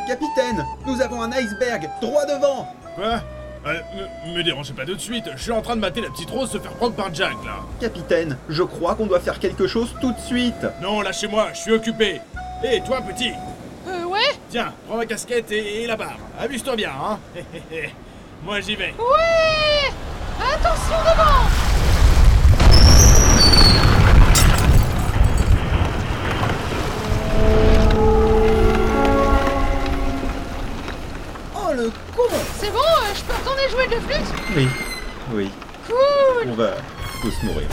Capitaine, 0.07 0.65
nous 0.87 1.01
avons 1.01 1.23
un 1.23 1.33
iceberg 1.33 1.91
droit 2.01 2.25
devant. 2.27 2.69
Quoi? 2.95 3.21
Euh, 3.67 3.81
me, 4.29 4.37
me 4.37 4.43
dérangez 4.45 4.75
pas 4.75 4.85
tout 4.85 4.95
de 4.95 5.01
suite, 5.01 5.25
je 5.37 5.43
suis 5.43 5.51
en 5.51 5.63
train 5.63 5.75
de 5.75 5.81
mater 5.81 6.03
la 6.03 6.11
petite 6.11 6.29
rose 6.29 6.51
se 6.51 6.59
faire 6.59 6.73
prendre 6.73 6.95
par 6.95 7.13
Jack 7.15 7.33
là. 7.47 7.61
Capitaine, 7.81 8.37
je 8.51 8.63
crois 8.63 8.95
qu'on 8.95 9.07
doit 9.07 9.21
faire 9.21 9.39
quelque 9.39 9.67
chose 9.67 9.95
tout 10.03 10.13
de 10.13 10.21
suite. 10.21 10.67
Non, 10.83 11.01
lâchez-moi, 11.01 11.49
je 11.55 11.61
suis 11.61 11.73
occupé. 11.73 12.21
Hé, 12.63 12.83
toi 12.87 13.01
petit. 13.01 13.31
Euh, 13.31 13.33
ouais 13.33 13.54
Tiens, 14.55 14.73
prends 14.87 14.99
ma 14.99 15.05
casquette 15.05 15.51
et, 15.51 15.83
et 15.83 15.87
la 15.89 15.97
barre. 15.97 16.17
Amuse-toi 16.39 16.77
bien, 16.77 16.93
hein 16.93 17.19
Moi 18.45 18.61
j'y 18.61 18.77
vais. 18.77 18.95
Ouais 18.97 19.91
Attention 20.39 20.95
devant 21.03 21.51
Oh 31.57 31.73
le 31.75 31.91
con 32.15 32.23
C'est 32.61 32.71
bon, 32.71 32.79
euh, 32.79 33.13
je 33.13 33.23
peux 33.23 33.33
retourner 33.33 33.69
jouer 33.73 33.87
de 33.89 33.95
la 33.95 34.01
flûte 34.03 34.35
Oui, 34.57 34.69
oui, 35.33 35.51
Cool 35.89 36.51
on 36.51 36.55
va 36.55 36.75
tous 37.21 37.43
mourir. 37.43 37.67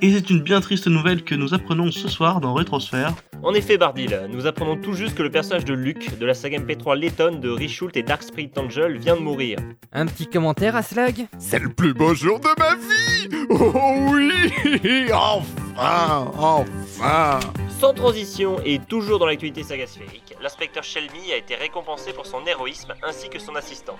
Et 0.00 0.12
c'est 0.12 0.30
une 0.30 0.42
bien 0.42 0.60
triste 0.60 0.86
nouvelle 0.86 1.24
que 1.24 1.34
nous 1.34 1.54
apprenons 1.54 1.90
ce 1.90 2.06
soir 2.06 2.40
dans 2.40 2.54
Rétrosphère. 2.54 3.14
En 3.42 3.52
effet, 3.52 3.76
Bardil, 3.78 4.28
nous 4.30 4.46
apprenons 4.46 4.76
tout 4.76 4.92
juste 4.92 5.16
que 5.16 5.24
le 5.24 5.30
personnage 5.30 5.64
de 5.64 5.74
Luke 5.74 6.18
de 6.18 6.24
la 6.26 6.34
saga 6.34 6.58
MP3 6.58 6.96
Letton 6.96 7.38
de 7.40 7.50
Richult 7.50 7.96
et 7.96 8.04
Dark 8.04 8.22
Spirit 8.22 8.52
Angel 8.56 8.96
vient 8.96 9.16
de 9.16 9.20
mourir. 9.20 9.58
Un 9.92 10.06
petit 10.06 10.28
commentaire 10.28 10.76
à 10.76 10.82
Slag 10.82 11.26
C'est 11.38 11.58
le 11.58 11.70
plus 11.70 11.94
beau 11.94 12.14
jour 12.14 12.38
de 12.38 12.48
ma 12.58 12.74
vie 12.76 13.46
Oh 13.50 14.12
oui 14.12 15.10
Enfin 15.12 16.30
Enfin 16.36 17.40
Sans 17.80 17.92
transition 17.92 18.60
et 18.64 18.78
toujours 18.78 19.18
dans 19.18 19.26
l'actualité 19.26 19.64
sagasphérique, 19.64 20.34
l'inspecteur 20.40 20.84
Shelby 20.84 21.32
a 21.32 21.36
été 21.36 21.56
récompensé 21.56 22.12
pour 22.12 22.26
son 22.26 22.44
héroïsme 22.46 22.94
ainsi 23.02 23.28
que 23.28 23.40
son 23.40 23.56
assistant. 23.56 23.96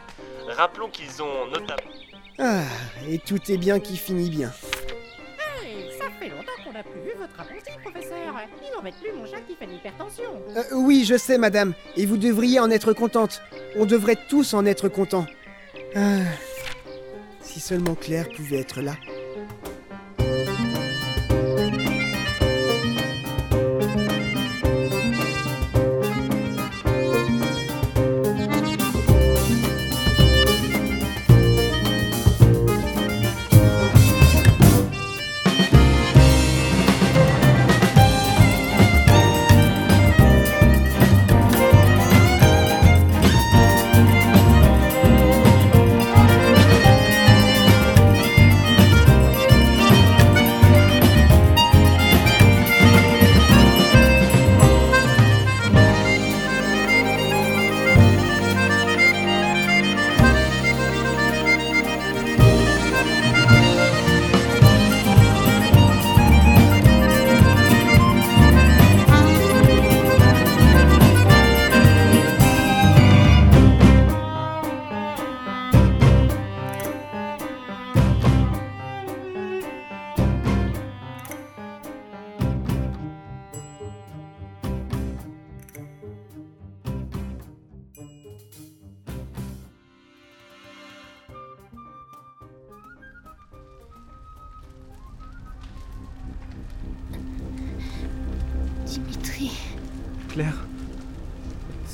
Rappelons 0.56 0.90
qu'ils 0.90 1.22
ont 1.22 1.46
notamment... 1.52 1.90
Ah, 2.38 2.62
et 3.08 3.18
tout 3.18 3.50
est 3.50 3.56
bien 3.56 3.80
qui 3.80 3.96
finit 3.96 4.30
bien. 4.30 4.52
Fait 6.18 6.28
longtemps 6.28 6.52
qu'on 6.64 6.72
n'a 6.72 6.82
plus 6.82 7.00
vu 7.00 7.12
votre 7.18 7.38
apprenti, 7.40 7.70
professeur. 7.82 8.34
Il 8.64 8.74
n'embête 8.74 8.94
plus 9.00 9.12
mon 9.12 9.24
chat 9.24 9.40
qui 9.46 9.54
fait 9.54 9.66
l'hypertension. 9.66 10.42
Euh, 10.56 10.62
oui, 10.74 11.04
je 11.04 11.16
sais, 11.16 11.38
madame, 11.38 11.74
et 11.96 12.06
vous 12.06 12.16
devriez 12.16 12.58
en 12.60 12.70
être 12.70 12.92
contente. 12.92 13.40
On 13.76 13.86
devrait 13.86 14.18
tous 14.28 14.54
en 14.54 14.66
être 14.66 14.88
contents. 14.88 15.26
Ah, 15.94 16.18
si 17.40 17.60
seulement 17.60 17.94
Claire 17.94 18.28
pouvait 18.36 18.58
être 18.58 18.80
là. 18.80 18.94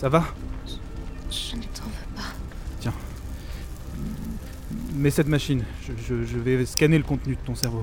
Ça 0.05 0.11
va 0.11 0.23
je 1.31 1.57
ne 1.57 1.63
t'en 1.63 1.85
veux 1.85 2.15
pas. 2.15 2.29
Tiens. 2.79 2.93
Mets 4.95 5.09
cette 5.11 5.29
machine. 5.29 5.65
Je, 5.81 5.93
je- 5.97 6.25
je 6.27 6.39
vais 6.39 6.67
scanner 6.67 6.99
le 6.99 7.05
contenu 7.05 7.37
de 7.37 7.41
ton 7.41 7.55
cerveau. 7.55 7.83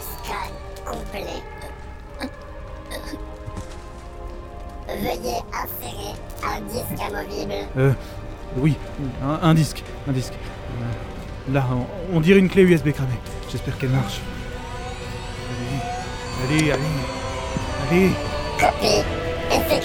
Scan 0.00 0.52
complet. 0.84 1.42
Veuillez 4.88 5.38
insérer 5.52 6.14
un 6.44 6.60
disque 6.62 7.00
amovible. 7.00 7.52
Euh. 7.76 7.92
Oui, 8.56 8.76
un, 9.22 9.48
un 9.48 9.54
disque. 9.54 9.82
Un 10.08 10.12
disque. 10.12 10.34
Euh, 10.34 11.52
là, 11.54 11.66
on, 12.12 12.16
on 12.16 12.20
dirait 12.20 12.38
une 12.38 12.48
clé 12.50 12.62
USB 12.62 12.90
cramée. 12.92 13.10
J'espère 13.50 13.76
qu'elle 13.78 13.90
marche. 13.90 14.20
Allez, 16.44 16.72
allez, 16.72 16.82
allez. 17.90 18.10
Allez. 18.60 19.04
Copie 19.50 19.82